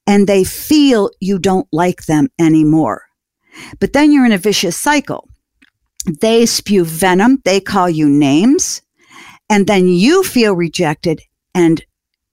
And 0.07 0.27
they 0.27 0.45
feel 0.45 1.11
you 1.21 1.39
don't 1.39 1.69
like 1.73 2.07
them 2.07 2.29
anymore. 2.39 3.03
But 3.81 3.93
then 3.93 4.13
you're 4.13 4.27
in 4.27 4.33
a 4.33 4.39
vicious 4.39 4.77
cycle. 4.77 5.29
They 6.21 6.47
spew 6.47 6.85
venom, 6.85 7.43
they 7.45 7.61
call 7.61 7.91
you 7.91 8.09
names, 8.09 8.81
and 9.51 9.67
then 9.67 9.89
you 9.89 10.23
feel 10.23 10.55
rejected 10.55 11.21
and 11.55 11.85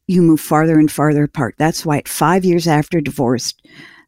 you 0.07 0.21
move 0.21 0.39
farther 0.39 0.77
and 0.77 0.91
farther 0.91 1.23
apart. 1.23 1.55
That's 1.57 1.85
why 1.85 2.03
five 2.05 2.45
years 2.45 2.67
after 2.67 3.01
divorce, 3.01 3.53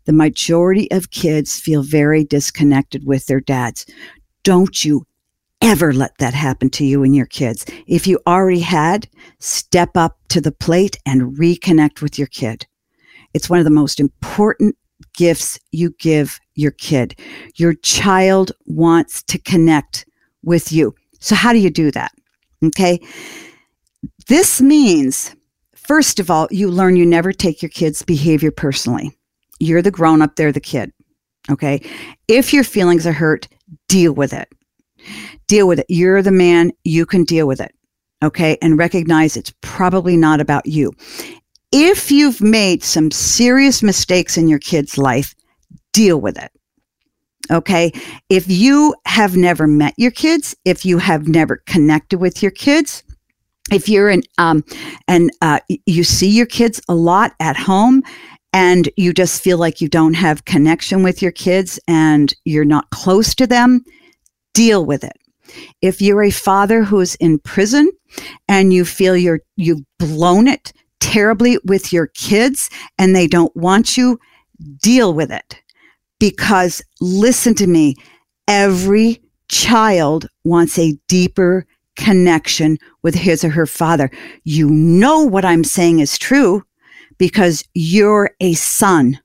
the 0.08 0.14
majority 0.14 0.90
of 0.92 1.12
kids 1.12 1.60
feel 1.60 1.84
very 1.84 2.24
disconnected 2.24 3.06
with 3.06 3.28
their 3.28 3.42
dads. 3.42 3.86
Don't 4.44 4.84
you 4.84 5.06
ever 5.62 5.92
let 5.92 6.18
that 6.20 6.34
happen 6.34 6.70
to 6.70 6.86
you 6.86 7.04
and 7.04 7.14
your 7.16 7.26
kids. 7.26 7.66
If 7.88 8.08
you 8.08 8.20
already 8.26 8.62
had, 8.62 9.08
step 9.40 9.92
up 9.96 10.18
to 10.30 10.40
the 10.40 10.52
plate 10.52 10.98
and 11.06 11.38
reconnect 11.38 12.02
with 12.02 12.18
your 12.18 12.28
kid. 12.28 12.66
It's 13.34 13.50
one 13.50 13.60
of 13.60 13.66
the 13.66 13.72
most 13.72 14.00
important 14.00 14.78
gifts 15.14 15.60
you 15.72 15.94
give 16.00 16.40
your 16.56 16.72
kid. 16.72 17.20
Your 17.56 17.74
child 17.74 18.54
wants 18.66 19.24
to 19.24 19.38
connect 19.40 20.06
with 20.42 20.72
you. 20.72 20.96
So, 21.20 21.36
how 21.36 21.52
do 21.52 21.60
you 21.60 21.70
do 21.70 21.92
that? 21.92 22.14
Okay. 22.64 23.00
This 24.28 24.62
means, 24.62 25.36
first 25.76 26.20
of 26.20 26.32
all, 26.32 26.48
you 26.52 26.70
learn 26.70 26.96
you 26.96 27.06
never 27.06 27.34
take 27.34 27.62
your 27.62 27.70
kid's 27.70 28.04
behavior 28.04 28.52
personally. 28.52 29.17
You're 29.60 29.82
the 29.82 29.92
grown 29.92 30.22
up, 30.22 30.36
they're 30.36 30.52
the 30.52 30.60
kid. 30.60 30.92
Okay. 31.50 31.82
If 32.28 32.54
your 32.54 32.64
feelings 32.64 33.08
are 33.08 33.14
hurt, 33.14 33.48
deal 33.88 34.14
with 34.14 34.34
it. 34.34 34.50
Deal 35.48 35.68
with 35.68 35.80
it. 35.80 35.86
You're 35.90 36.22
the 36.22 36.32
man, 36.32 36.72
you 36.84 37.06
can 37.06 37.24
deal 37.24 37.48
with 37.48 37.62
it. 37.62 37.74
Okay. 38.24 38.58
And 38.62 38.78
recognize 38.78 39.38
it's 39.38 39.54
probably 39.62 40.18
not 40.18 40.42
about 40.42 40.66
you. 40.66 40.92
If 41.72 42.12
you've 42.12 42.42
made 42.42 42.84
some 42.84 43.12
serious 43.12 43.84
mistakes 43.84 44.38
in 44.38 44.48
your 44.48 44.60
kid's 44.60 44.98
life, 44.98 45.36
deal 45.94 46.20
with 46.20 46.38
it. 46.38 46.52
Okay. 47.52 47.92
If 48.30 48.50
you 48.50 48.96
have 49.06 49.38
never 49.38 49.68
met 49.68 49.94
your 49.98 50.12
kids, 50.12 50.56
if 50.66 50.86
you 50.86 50.98
have 50.98 51.28
never 51.28 51.58
connected 51.66 52.20
with 52.20 52.42
your 52.42 52.52
kids, 52.52 53.04
if 53.72 53.88
you're 53.90 54.10
in, 54.10 54.24
um, 54.38 54.64
and 55.08 55.32
uh, 55.42 55.60
you 55.86 56.04
see 56.04 56.30
your 56.30 56.46
kids 56.46 56.82
a 56.90 56.96
lot 56.96 57.34
at 57.40 57.58
home 57.58 58.02
and 58.58 58.90
you 58.98 59.14
just 59.14 59.44
feel 59.44 59.60
like 59.60 59.82
you 59.82 59.88
don't 59.88 60.16
have 60.16 60.46
connection 60.46 61.04
with 61.04 61.22
your 61.22 61.32
kids 61.32 61.80
and 61.88 62.34
you're 62.44 62.66
not 62.66 62.90
close 62.90 63.36
to 63.36 63.46
them, 63.46 63.86
deal 64.56 64.84
with 64.84 65.04
it. 65.04 65.16
If 65.84 66.02
you're 66.02 66.24
a 66.24 66.32
father 66.32 66.84
who's 66.84 67.14
in 67.16 67.38
prison 67.38 67.92
and 68.48 68.74
you 68.74 68.84
feel 68.84 69.16
you're 69.16 69.42
you've 69.58 69.84
blown 70.00 70.48
it 70.48 70.74
terribly 71.00 71.60
with 71.66 71.94
your 71.94 72.08
kids 72.08 72.72
and 72.98 73.16
they 73.16 73.28
don't 73.28 73.56
want 73.56 73.96
you, 73.96 74.20
deal 74.82 75.14
with 75.14 75.32
it. 75.32 75.62
Because 76.20 76.82
listen 77.00 77.54
to 77.54 77.68
me, 77.68 77.94
every 78.48 79.22
child 79.50 80.28
wants 80.46 80.80
a 80.80 80.98
deeper 81.08 81.68
connection 81.96 82.80
with 83.04 83.14
his 83.14 83.44
or 83.44 83.50
her 83.50 83.68
father. 83.68 84.10
You 84.46 84.68
know 84.68 85.22
what 85.22 85.46
I'm 85.46 85.64
saying 85.64 86.00
is 86.00 86.18
true 86.18 86.64
because 87.18 87.64
you're 87.74 88.32
a 88.40 88.54
son. 88.54 89.20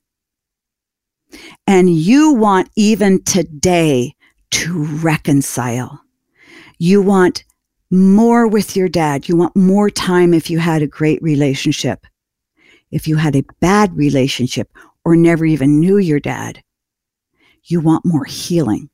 And 1.66 1.90
you 1.90 2.33
want 2.33 2.70
even 2.76 3.22
today 3.24 4.14
to 4.52 4.85
reconcile. 4.85 6.02
You 6.78 7.00
want 7.00 7.44
more 7.90 8.46
with 8.46 8.76
your 8.76 8.88
dad. 8.88 9.28
You 9.28 9.37
want 9.37 9.57
more 9.57 9.90
time 9.90 10.35
if 10.35 10.50
you 10.50 10.59
had 10.59 10.83
a 10.83 10.87
great 10.87 11.22
relationship. 11.22 12.07
If 12.90 13.09
you 13.09 13.16
had 13.16 13.37
a 13.37 13.44
bad 13.61 13.96
relationship 13.96 14.70
or 15.05 15.16
never 15.16 15.44
even 15.44 15.81
knew 15.81 15.98
your 15.98 16.20
dad, 16.20 16.62
you 17.64 17.81
want 17.81 18.05
more 18.05 18.24
healing. 18.24 18.90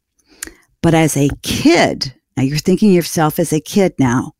But 0.82 0.94
as 0.94 1.16
a 1.16 1.30
kid, 1.42 2.14
now 2.36 2.44
you're 2.44 2.58
thinking 2.58 2.92
yourself 2.92 3.38
as 3.38 3.52
a 3.52 3.60
kid 3.60 3.94
now, 3.98 4.34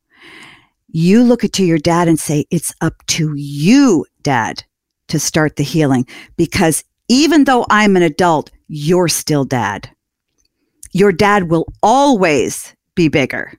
you 0.88 1.23
look 1.23 1.44
at 1.44 1.53
to 1.55 1.64
your 1.64 1.79
dad 1.79 2.09
and 2.09 2.18
say, 2.18 2.47
it's 2.51 2.73
up 2.81 2.94
to 3.07 3.35
you, 3.35 4.07
dad, 4.29 4.62
to 5.09 5.19
start 5.19 5.57
the 5.57 5.64
healing. 5.64 6.07
Because 6.37 6.85
even 7.09 7.45
though 7.45 7.64
I'm 7.71 7.97
an 7.97 8.03
adult, 8.03 8.51
you're 8.69 9.09
still 9.09 9.47
dad. 9.47 9.88
Your 10.93 11.12
dad 11.12 11.45
will 11.51 11.67
always 11.83 12.75
be 12.95 13.09
bigger. 13.09 13.55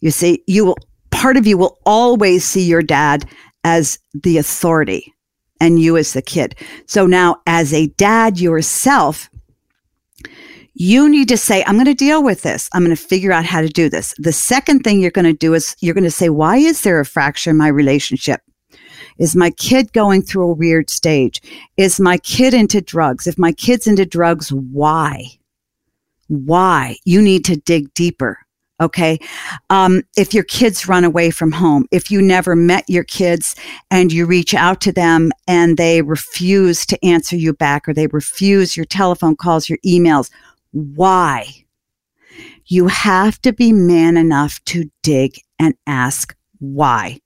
You 0.00 0.10
see, 0.10 0.42
you 0.46 0.66
will, 0.66 0.76
part 1.10 1.38
of 1.38 1.46
you 1.46 1.56
will 1.56 1.78
always 1.86 2.44
see 2.44 2.68
your 2.68 2.82
dad 2.82 3.26
as 3.64 3.98
the 4.12 4.36
authority 4.36 5.14
and 5.58 5.80
you 5.80 5.96
as 5.96 6.12
the 6.12 6.20
kid. 6.20 6.54
So 6.84 7.06
now, 7.06 7.40
as 7.46 7.72
a 7.72 7.86
dad 7.96 8.38
yourself, 8.38 9.30
you 10.74 11.08
need 11.08 11.28
to 11.28 11.38
say, 11.38 11.64
I'm 11.66 11.76
going 11.76 11.86
to 11.86 11.94
deal 11.94 12.22
with 12.22 12.42
this. 12.42 12.68
I'm 12.74 12.84
going 12.84 12.94
to 12.94 13.02
figure 13.02 13.32
out 13.32 13.46
how 13.46 13.62
to 13.62 13.68
do 13.68 13.88
this. 13.88 14.14
The 14.18 14.32
second 14.32 14.80
thing 14.80 15.00
you're 15.00 15.10
going 15.10 15.24
to 15.24 15.32
do 15.32 15.54
is 15.54 15.76
you're 15.80 15.94
going 15.94 16.04
to 16.04 16.10
say, 16.10 16.28
Why 16.28 16.56
is 16.56 16.82
there 16.82 17.00
a 17.00 17.06
fracture 17.06 17.50
in 17.50 17.56
my 17.56 17.68
relationship? 17.68 18.40
Is 19.20 19.36
my 19.36 19.50
kid 19.50 19.92
going 19.92 20.22
through 20.22 20.50
a 20.50 20.54
weird 20.54 20.90
stage? 20.90 21.40
Is 21.76 22.00
my 22.00 22.18
kid 22.18 22.54
into 22.54 22.80
drugs? 22.80 23.26
If 23.26 23.38
my 23.38 23.52
kid's 23.52 23.86
into 23.86 24.06
drugs, 24.06 24.50
why? 24.50 25.26
Why? 26.28 26.96
You 27.04 27.20
need 27.20 27.44
to 27.44 27.56
dig 27.56 27.92
deeper. 27.94 28.38
Okay. 28.80 29.18
Um, 29.68 30.02
if 30.16 30.32
your 30.32 30.44
kids 30.44 30.88
run 30.88 31.04
away 31.04 31.30
from 31.30 31.52
home, 31.52 31.84
if 31.90 32.10
you 32.10 32.22
never 32.22 32.56
met 32.56 32.88
your 32.88 33.04
kids 33.04 33.54
and 33.90 34.10
you 34.10 34.24
reach 34.24 34.54
out 34.54 34.80
to 34.80 34.92
them 34.92 35.32
and 35.46 35.76
they 35.76 36.00
refuse 36.00 36.86
to 36.86 37.04
answer 37.04 37.36
you 37.36 37.52
back 37.52 37.86
or 37.86 37.92
they 37.92 38.06
refuse 38.06 38.74
your 38.74 38.86
telephone 38.86 39.36
calls, 39.36 39.68
your 39.68 39.78
emails, 39.86 40.30
why? 40.70 41.46
You 42.66 42.86
have 42.86 43.38
to 43.42 43.52
be 43.52 43.70
man 43.72 44.16
enough 44.16 44.64
to 44.66 44.90
dig 45.02 45.36
and 45.58 45.74
ask 45.86 46.34
why. 46.58 47.18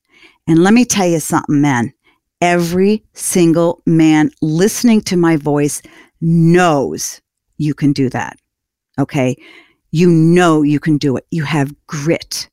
And 0.46 0.62
let 0.62 0.74
me 0.74 0.85
tell 0.85 1.07
you 1.07 1.20
something, 1.20 1.61
men. 1.61 1.92
Every 2.40 3.04
single 3.14 3.83
man 3.87 4.30
listening 4.42 5.00
to 5.02 5.16
my 5.16 5.37
voice 5.37 5.80
knows 6.20 7.22
you 7.57 7.74
can 7.74 7.92
do 7.92 8.11
that. 8.11 8.37
Okay. 8.98 9.37
You 9.90 10.11
know 10.11 10.62
you 10.62 10.80
can 10.80 10.98
do 10.98 11.16
it. 11.16 11.26
You 11.30 11.44
have 11.44 11.74
grit. 11.87 12.48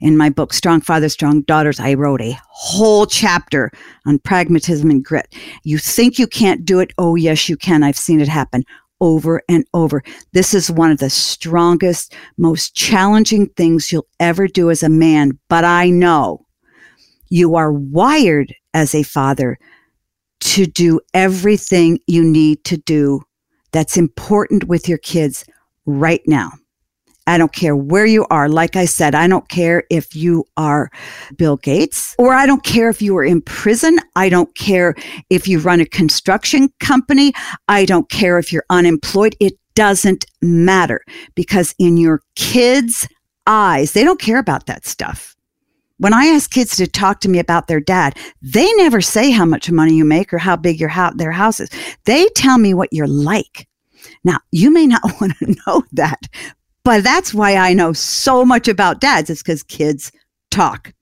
In 0.00 0.16
my 0.16 0.30
book, 0.30 0.52
Strong 0.52 0.80
Fathers, 0.80 1.12
Strong 1.12 1.42
Daughters, 1.42 1.78
I 1.78 1.94
wrote 1.94 2.20
a 2.20 2.38
whole 2.48 3.06
chapter 3.06 3.70
on 4.06 4.18
pragmatism 4.18 4.90
and 4.90 5.04
grit. 5.04 5.32
You 5.62 5.78
think 5.78 6.18
you 6.18 6.26
can't 6.26 6.64
do 6.64 6.80
it? 6.80 6.92
Oh, 6.98 7.14
yes, 7.14 7.48
you 7.48 7.56
can. 7.56 7.82
I've 7.82 7.98
seen 7.98 8.20
it 8.20 8.28
happen 8.28 8.64
over 9.00 9.42
and 9.48 9.64
over. 9.74 10.02
This 10.32 10.54
is 10.54 10.70
one 10.70 10.90
of 10.90 10.98
the 10.98 11.10
strongest, 11.10 12.14
most 12.36 12.74
challenging 12.74 13.48
things 13.50 13.92
you'll 13.92 14.08
ever 14.18 14.48
do 14.48 14.70
as 14.70 14.82
a 14.82 14.88
man. 14.88 15.38
But 15.48 15.64
I 15.64 15.90
know 15.90 16.46
you 17.30 17.56
are 17.56 17.72
wired 17.72 18.54
as 18.74 18.94
a 18.94 19.02
father 19.02 19.58
to 20.40 20.66
do 20.66 21.00
everything 21.14 21.98
you 22.06 22.22
need 22.22 22.64
to 22.64 22.76
do 22.76 23.20
that's 23.72 23.96
important 23.96 24.64
with 24.64 24.88
your 24.88 24.98
kids 24.98 25.44
right 25.86 26.22
now. 26.26 26.52
I 27.26 27.36
don't 27.36 27.52
care 27.52 27.76
where 27.76 28.06
you 28.06 28.26
are. 28.30 28.48
Like 28.48 28.74
I 28.74 28.86
said, 28.86 29.14
I 29.14 29.28
don't 29.28 29.48
care 29.50 29.84
if 29.90 30.16
you 30.16 30.46
are 30.56 30.90
Bill 31.36 31.58
Gates 31.58 32.14
or 32.18 32.32
I 32.32 32.46
don't 32.46 32.64
care 32.64 32.88
if 32.88 33.02
you 33.02 33.14
are 33.18 33.24
in 33.24 33.42
prison. 33.42 33.98
I 34.16 34.30
don't 34.30 34.54
care 34.54 34.94
if 35.28 35.46
you 35.46 35.58
run 35.58 35.80
a 35.80 35.84
construction 35.84 36.70
company. 36.80 37.34
I 37.68 37.84
don't 37.84 38.08
care 38.08 38.38
if 38.38 38.50
you're 38.50 38.64
unemployed. 38.70 39.36
It 39.40 39.58
doesn't 39.74 40.24
matter 40.40 41.02
because 41.34 41.74
in 41.78 41.98
your 41.98 42.22
kids' 42.34 43.06
eyes, 43.46 43.92
they 43.92 44.04
don't 44.04 44.20
care 44.20 44.38
about 44.38 44.64
that 44.66 44.86
stuff. 44.86 45.36
When 45.98 46.14
I 46.14 46.26
ask 46.26 46.50
kids 46.50 46.76
to 46.76 46.86
talk 46.86 47.20
to 47.20 47.28
me 47.28 47.38
about 47.38 47.66
their 47.66 47.80
dad, 47.80 48.16
they 48.40 48.72
never 48.74 49.00
say 49.00 49.30
how 49.30 49.44
much 49.44 49.70
money 49.70 49.94
you 49.94 50.04
make 50.04 50.32
or 50.32 50.38
how 50.38 50.56
big 50.56 50.78
your 50.78 50.88
house, 50.88 51.14
their 51.16 51.32
house 51.32 51.60
is. 51.60 51.70
They 52.04 52.26
tell 52.36 52.58
me 52.58 52.72
what 52.72 52.92
you're 52.92 53.08
like. 53.08 53.68
Now, 54.24 54.38
you 54.52 54.70
may 54.70 54.86
not 54.86 55.02
want 55.20 55.36
to 55.38 55.56
know 55.66 55.82
that, 55.92 56.20
but 56.84 57.02
that's 57.02 57.34
why 57.34 57.56
I 57.56 57.74
know 57.74 57.92
so 57.92 58.44
much 58.44 58.68
about 58.68 59.00
dads. 59.00 59.28
It's 59.28 59.42
because 59.42 59.62
kids 59.64 60.12
talk. 60.50 60.92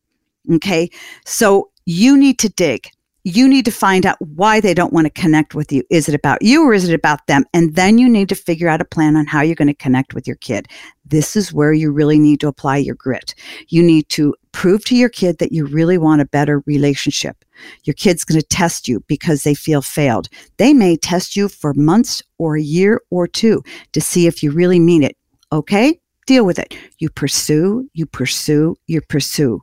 Okay. 0.54 0.90
So 1.24 1.70
you 1.84 2.16
need 2.16 2.38
to 2.40 2.48
dig. 2.48 2.88
You 3.28 3.48
need 3.48 3.64
to 3.64 3.72
find 3.72 4.06
out 4.06 4.18
why 4.20 4.60
they 4.60 4.72
don't 4.72 4.92
want 4.92 5.06
to 5.06 5.20
connect 5.20 5.52
with 5.52 5.72
you. 5.72 5.82
Is 5.90 6.08
it 6.08 6.14
about 6.14 6.42
you 6.42 6.62
or 6.62 6.72
is 6.72 6.88
it 6.88 6.94
about 6.94 7.26
them? 7.26 7.44
And 7.52 7.74
then 7.74 7.98
you 7.98 8.08
need 8.08 8.28
to 8.28 8.36
figure 8.36 8.68
out 8.68 8.80
a 8.80 8.84
plan 8.84 9.16
on 9.16 9.26
how 9.26 9.40
you're 9.40 9.56
going 9.56 9.66
to 9.66 9.74
connect 9.74 10.14
with 10.14 10.28
your 10.28 10.36
kid. 10.36 10.68
This 11.04 11.34
is 11.34 11.52
where 11.52 11.72
you 11.72 11.90
really 11.90 12.20
need 12.20 12.38
to 12.38 12.46
apply 12.46 12.76
your 12.76 12.94
grit. 12.94 13.34
You 13.66 13.82
need 13.82 14.08
to 14.10 14.32
prove 14.52 14.84
to 14.84 14.94
your 14.94 15.08
kid 15.08 15.38
that 15.38 15.50
you 15.50 15.66
really 15.66 15.98
want 15.98 16.20
a 16.20 16.26
better 16.26 16.62
relationship. 16.66 17.44
Your 17.82 17.94
kid's 17.94 18.22
going 18.22 18.40
to 18.40 18.46
test 18.46 18.86
you 18.86 19.02
because 19.08 19.42
they 19.42 19.54
feel 19.54 19.82
failed. 19.82 20.28
They 20.58 20.72
may 20.72 20.96
test 20.96 21.34
you 21.34 21.48
for 21.48 21.74
months 21.74 22.22
or 22.38 22.56
a 22.56 22.62
year 22.62 23.02
or 23.10 23.26
two 23.26 23.60
to 23.90 24.00
see 24.00 24.28
if 24.28 24.40
you 24.40 24.52
really 24.52 24.78
mean 24.78 25.02
it. 25.02 25.16
Okay, 25.50 25.98
deal 26.26 26.44
with 26.44 26.58
it. 26.58 26.76
You 26.98 27.08
pursue, 27.08 27.88
you 27.94 28.06
pursue, 28.06 28.76
you 28.86 29.00
pursue. 29.00 29.60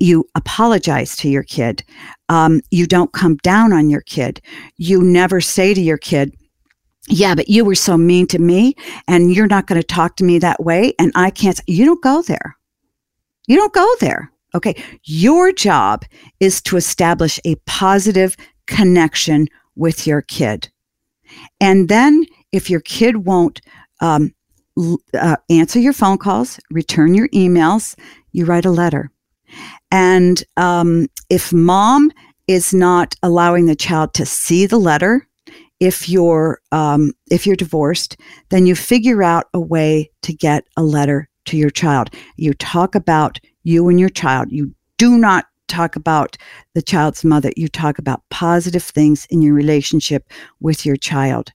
You 0.00 0.24
apologize 0.34 1.16
to 1.16 1.28
your 1.28 1.44
kid. 1.44 1.84
Um, 2.28 2.60
you 2.70 2.86
don't 2.86 3.12
come 3.12 3.36
down 3.36 3.72
on 3.72 3.90
your 3.90 4.00
kid. 4.02 4.40
You 4.76 5.02
never 5.02 5.40
say 5.40 5.72
to 5.72 5.80
your 5.80 5.98
kid, 5.98 6.34
yeah, 7.08 7.34
but 7.34 7.48
you 7.48 7.64
were 7.64 7.74
so 7.74 7.96
mean 7.96 8.26
to 8.28 8.38
me 8.38 8.74
and 9.06 9.32
you're 9.34 9.46
not 9.46 9.66
going 9.66 9.80
to 9.80 9.86
talk 9.86 10.16
to 10.16 10.24
me 10.24 10.38
that 10.38 10.62
way. 10.62 10.94
And 10.98 11.12
I 11.14 11.30
can't, 11.30 11.60
you 11.66 11.84
don't 11.84 12.02
go 12.02 12.22
there. 12.22 12.56
You 13.46 13.56
don't 13.56 13.72
go 13.72 13.88
there. 14.00 14.30
Okay. 14.54 14.74
Your 15.04 15.52
job 15.52 16.04
is 16.40 16.62
to 16.62 16.76
establish 16.76 17.38
a 17.44 17.56
positive 17.66 18.36
connection 18.66 19.48
with 19.76 20.06
your 20.06 20.22
kid. 20.22 20.70
And 21.60 21.88
then 21.88 22.24
if 22.52 22.70
your 22.70 22.80
kid 22.80 23.26
won't 23.26 23.60
um, 24.00 24.32
uh, 25.18 25.36
answer 25.50 25.78
your 25.78 25.92
phone 25.92 26.18
calls, 26.18 26.58
return 26.70 27.14
your 27.14 27.28
emails, 27.28 27.96
you 28.32 28.44
write 28.44 28.64
a 28.64 28.70
letter. 28.70 29.10
And 29.90 30.42
um, 30.56 31.08
if 31.30 31.52
mom 31.52 32.10
is 32.48 32.74
not 32.74 33.14
allowing 33.22 33.66
the 33.66 33.76
child 33.76 34.14
to 34.14 34.26
see 34.26 34.66
the 34.66 34.78
letter, 34.78 35.26
if 35.80 36.08
you're 36.08 36.60
um, 36.72 37.12
if 37.30 37.46
you're 37.46 37.56
divorced, 37.56 38.16
then 38.50 38.66
you 38.66 38.74
figure 38.74 39.22
out 39.22 39.46
a 39.54 39.60
way 39.60 40.10
to 40.22 40.32
get 40.32 40.64
a 40.76 40.82
letter 40.82 41.28
to 41.46 41.56
your 41.56 41.70
child. 41.70 42.10
You 42.36 42.54
talk 42.54 42.94
about 42.94 43.38
you 43.64 43.88
and 43.88 44.00
your 44.00 44.08
child. 44.08 44.50
You 44.50 44.74
do 44.98 45.18
not 45.18 45.46
talk 45.68 45.96
about 45.96 46.36
the 46.74 46.82
child's 46.82 47.24
mother. 47.24 47.50
You 47.56 47.68
talk 47.68 47.98
about 47.98 48.22
positive 48.30 48.82
things 48.82 49.26
in 49.30 49.42
your 49.42 49.54
relationship 49.54 50.28
with 50.60 50.86
your 50.86 50.96
child. 50.96 51.50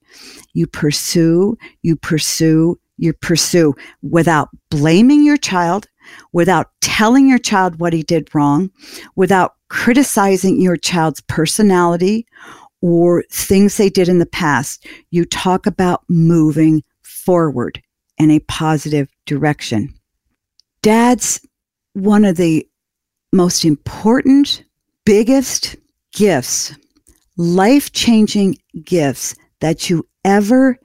You 0.53 0.67
pursue, 0.67 1.57
you 1.81 1.95
pursue, 1.95 2.79
you 2.99 3.13
pursue 3.13 3.73
without 4.01 4.49
blaming 4.69 5.23
your 5.23 5.37
child, 5.37 5.87
without 6.33 6.71
telling 6.81 7.27
your 7.27 7.39
child 7.39 7.79
what 7.79 7.93
he 7.93 8.03
did 8.03 8.33
wrong, 8.33 8.69
without 9.15 9.55
criticizing 9.69 10.61
your 10.61 10.75
child's 10.75 11.21
personality 11.21 12.27
or 12.81 13.23
things 13.31 13.77
they 13.77 13.89
did 13.89 14.09
in 14.09 14.19
the 14.19 14.25
past. 14.25 14.85
You 15.11 15.25
talk 15.25 15.65
about 15.65 16.03
moving 16.09 16.83
forward 17.01 17.81
in 18.17 18.31
a 18.31 18.39
positive 18.39 19.09
direction. 19.25 19.93
Dad's 20.81 21.41
one 21.93 22.25
of 22.25 22.37
the 22.37 22.67
most 23.31 23.65
important, 23.65 24.63
biggest 25.05 25.75
gifts, 26.13 26.75
life 27.37 27.91
changing 27.91 28.57
gifts 28.83 29.35
that 29.61 29.89
you 29.89 30.07
ever 30.25 30.77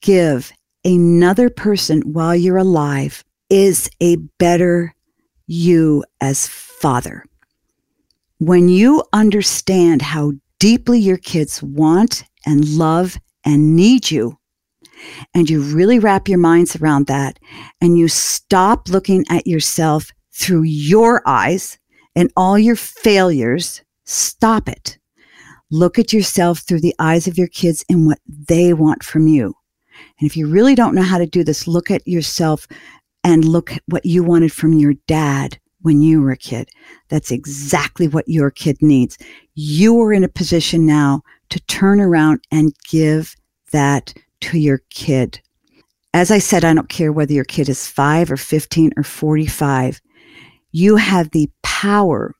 give 0.00 0.52
another 0.84 1.50
person 1.50 2.02
while 2.02 2.34
you're 2.34 2.56
alive 2.56 3.24
is 3.50 3.90
a 4.00 4.16
better 4.38 4.94
you 5.46 6.04
as 6.20 6.48
father. 6.48 7.24
When 8.38 8.68
you 8.68 9.04
understand 9.12 10.02
how 10.02 10.32
deeply 10.58 10.98
your 10.98 11.18
kids 11.18 11.62
want 11.62 12.24
and 12.46 12.68
love 12.76 13.18
and 13.44 13.76
need 13.76 14.10
you, 14.10 14.38
and 15.34 15.50
you 15.50 15.60
really 15.60 15.98
wrap 15.98 16.28
your 16.28 16.38
minds 16.38 16.76
around 16.76 17.06
that, 17.06 17.38
and 17.80 17.98
you 17.98 18.08
stop 18.08 18.88
looking 18.88 19.24
at 19.28 19.46
yourself 19.46 20.10
through 20.32 20.62
your 20.62 21.22
eyes 21.26 21.78
and 22.14 22.32
all 22.36 22.58
your 22.58 22.76
failures, 22.76 23.82
stop 24.04 24.68
it. 24.68 24.98
Look 25.70 25.98
at 25.98 26.12
yourself 26.12 26.60
through 26.60 26.80
the 26.80 26.94
eyes 26.98 27.26
of 27.26 27.38
your 27.38 27.48
kids 27.48 27.84
and 27.88 28.06
what 28.06 28.18
they 28.26 28.72
want 28.72 29.02
from 29.02 29.26
you. 29.26 29.54
And 30.18 30.26
if 30.28 30.36
you 30.36 30.48
really 30.48 30.74
don't 30.74 30.94
know 30.94 31.02
how 31.02 31.18
to 31.18 31.26
do 31.26 31.44
this, 31.44 31.66
look 31.66 31.90
at 31.90 32.06
yourself 32.06 32.66
and 33.24 33.44
look 33.44 33.72
at 33.72 33.82
what 33.86 34.04
you 34.04 34.22
wanted 34.22 34.52
from 34.52 34.72
your 34.72 34.94
dad 35.06 35.58
when 35.82 36.00
you 36.00 36.20
were 36.20 36.32
a 36.32 36.36
kid. 36.36 36.68
That's 37.08 37.30
exactly 37.30 38.08
what 38.08 38.28
your 38.28 38.50
kid 38.50 38.78
needs. 38.80 39.18
You 39.54 40.00
are 40.00 40.12
in 40.12 40.24
a 40.24 40.28
position 40.28 40.86
now 40.86 41.22
to 41.50 41.60
turn 41.60 42.00
around 42.00 42.40
and 42.50 42.72
give 42.88 43.34
that 43.72 44.14
to 44.42 44.58
your 44.58 44.80
kid. 44.90 45.40
As 46.14 46.30
I 46.30 46.38
said, 46.38 46.64
I 46.64 46.74
don't 46.74 46.88
care 46.88 47.12
whether 47.12 47.32
your 47.32 47.44
kid 47.44 47.68
is 47.68 47.86
five 47.86 48.30
or 48.30 48.36
15 48.36 48.92
or 48.96 49.02
45 49.02 50.00
you 50.72 50.96
have 50.96 51.30
the 51.30 51.50
power 51.62 52.34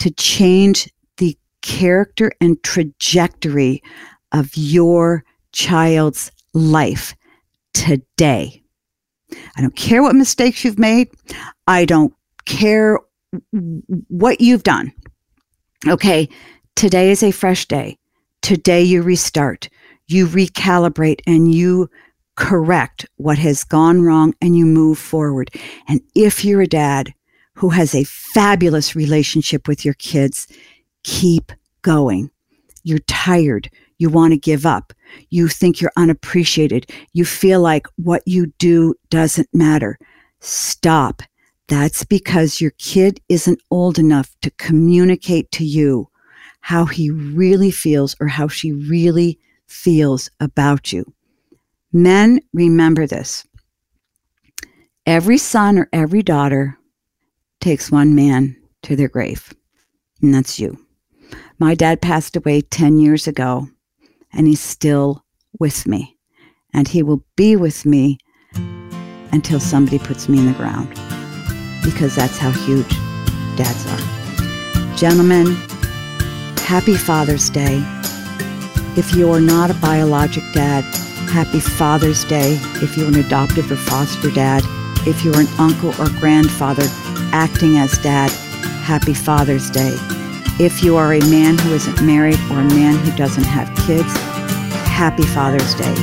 to 0.00 0.10
change 0.10 0.92
the 1.16 1.38
character 1.62 2.32
and 2.40 2.62
trajectory 2.62 3.82
of 4.32 4.50
your 4.56 5.24
child's 5.52 6.30
life 6.54 7.14
today. 7.74 8.62
I 9.56 9.60
don't 9.60 9.76
care 9.76 10.02
what 10.02 10.16
mistakes 10.16 10.64
you've 10.64 10.78
made. 10.78 11.10
I 11.66 11.84
don't 11.84 12.12
care 12.46 12.98
what 14.08 14.40
you've 14.40 14.64
done. 14.64 14.92
Okay, 15.86 16.28
today 16.74 17.10
is 17.10 17.22
a 17.22 17.30
fresh 17.30 17.66
day. 17.66 17.96
Today 18.42 18.82
you 18.82 19.02
restart, 19.02 19.68
you 20.08 20.26
recalibrate, 20.26 21.20
and 21.26 21.54
you 21.54 21.88
correct 22.36 23.06
what 23.16 23.38
has 23.38 23.64
gone 23.64 24.02
wrong 24.02 24.34
and 24.40 24.56
you 24.56 24.64
move 24.64 24.98
forward. 24.98 25.50
And 25.88 26.00
if 26.14 26.44
you're 26.44 26.62
a 26.62 26.66
dad 26.66 27.12
who 27.54 27.68
has 27.68 27.94
a 27.94 28.04
fabulous 28.04 28.96
relationship 28.96 29.68
with 29.68 29.84
your 29.84 29.94
kids, 29.94 30.48
keep 31.04 31.52
going. 31.82 32.30
You're 32.82 33.00
tired. 33.00 33.70
You 34.00 34.08
want 34.08 34.32
to 34.32 34.38
give 34.38 34.64
up. 34.64 34.94
You 35.28 35.46
think 35.46 35.78
you're 35.78 35.92
unappreciated. 35.94 36.90
You 37.12 37.26
feel 37.26 37.60
like 37.60 37.86
what 37.96 38.22
you 38.26 38.46
do 38.58 38.94
doesn't 39.10 39.48
matter. 39.52 39.98
Stop. 40.40 41.22
That's 41.68 42.02
because 42.06 42.62
your 42.62 42.70
kid 42.78 43.20
isn't 43.28 43.60
old 43.70 43.98
enough 43.98 44.34
to 44.40 44.50
communicate 44.52 45.52
to 45.52 45.66
you 45.66 46.08
how 46.62 46.86
he 46.86 47.10
really 47.10 47.70
feels 47.70 48.16
or 48.20 48.26
how 48.26 48.48
she 48.48 48.72
really 48.72 49.38
feels 49.66 50.30
about 50.40 50.94
you. 50.94 51.04
Men, 51.92 52.40
remember 52.54 53.06
this. 53.06 53.46
Every 55.04 55.36
son 55.36 55.78
or 55.78 55.90
every 55.92 56.22
daughter 56.22 56.78
takes 57.60 57.90
one 57.90 58.14
man 58.14 58.56
to 58.84 58.96
their 58.96 59.08
grave, 59.08 59.52
and 60.22 60.32
that's 60.34 60.58
you. 60.58 60.86
My 61.58 61.74
dad 61.74 62.00
passed 62.00 62.36
away 62.36 62.62
10 62.62 62.98
years 62.98 63.26
ago, 63.26 63.68
and 64.32 64.46
he's 64.46 64.60
still 64.60 65.24
with 65.58 65.86
me, 65.86 66.16
and 66.72 66.88
he 66.88 67.02
will 67.02 67.24
be 67.36 67.56
with 67.56 67.84
me 67.84 68.18
until 69.32 69.60
somebody 69.60 69.98
puts 69.98 70.28
me 70.28 70.38
in 70.38 70.46
the 70.46 70.52
ground, 70.52 70.88
because 71.84 72.14
that's 72.14 72.38
how 72.38 72.50
huge 72.50 72.88
dads 73.56 73.86
are. 73.86 74.96
Gentlemen, 74.96 75.46
happy 76.58 76.96
Father's 76.96 77.48
Day. 77.50 77.82
If 78.96 79.14
you 79.14 79.30
are 79.30 79.40
not 79.40 79.70
a 79.70 79.74
biologic 79.74 80.44
dad, 80.52 80.84
happy 81.30 81.60
Father's 81.60 82.24
Day. 82.24 82.58
If 82.82 82.96
you're 82.96 83.08
an 83.08 83.16
adoptive 83.16 83.70
or 83.70 83.76
foster 83.76 84.30
dad, 84.30 84.62
if 85.06 85.24
you're 85.24 85.40
an 85.40 85.46
uncle 85.58 85.90
or 86.00 86.08
grandfather, 86.18 86.84
acting 87.32 87.78
as 87.78 87.96
dad, 87.98 88.30
happy 88.82 89.14
Father's 89.14 89.70
Day. 89.70 89.96
If 90.60 90.82
you 90.82 90.98
are 90.98 91.14
a 91.14 91.20
man 91.20 91.56
who 91.56 91.72
isn't 91.72 92.02
married 92.02 92.38
or 92.50 92.60
a 92.60 92.64
man 92.64 92.94
who 92.98 93.16
doesn't 93.16 93.44
have 93.44 93.74
kids, 93.86 94.12
happy 94.84 95.22
Father's 95.22 95.74
Day. 95.74 95.94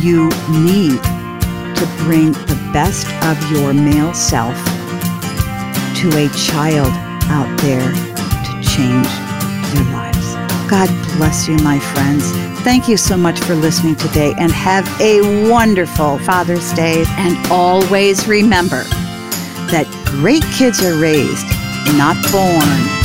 You 0.00 0.30
need 0.48 0.96
to 1.76 1.86
bring 1.98 2.32
the 2.32 2.58
best 2.72 3.06
of 3.26 3.36
your 3.52 3.74
male 3.74 4.14
self 4.14 4.56
to 6.00 6.08
a 6.16 6.30
child 6.30 6.88
out 7.28 7.60
there 7.60 7.92
to 7.92 8.52
change 8.66 9.06
their 9.74 9.92
lives. 9.92 10.32
God 10.66 10.88
bless 11.18 11.46
you, 11.46 11.58
my 11.58 11.78
friends. 11.78 12.24
Thank 12.62 12.88
you 12.88 12.96
so 12.96 13.18
much 13.18 13.38
for 13.40 13.54
listening 13.54 13.96
today 13.96 14.32
and 14.38 14.50
have 14.50 14.88
a 14.98 15.50
wonderful 15.50 16.18
Father's 16.20 16.72
Day. 16.72 17.04
And 17.18 17.36
always 17.52 18.26
remember, 18.26 18.84
that 19.68 19.86
great 20.06 20.42
kids 20.56 20.82
are 20.82 20.98
raised, 20.98 21.46
not 21.98 22.16
born. 22.32 23.03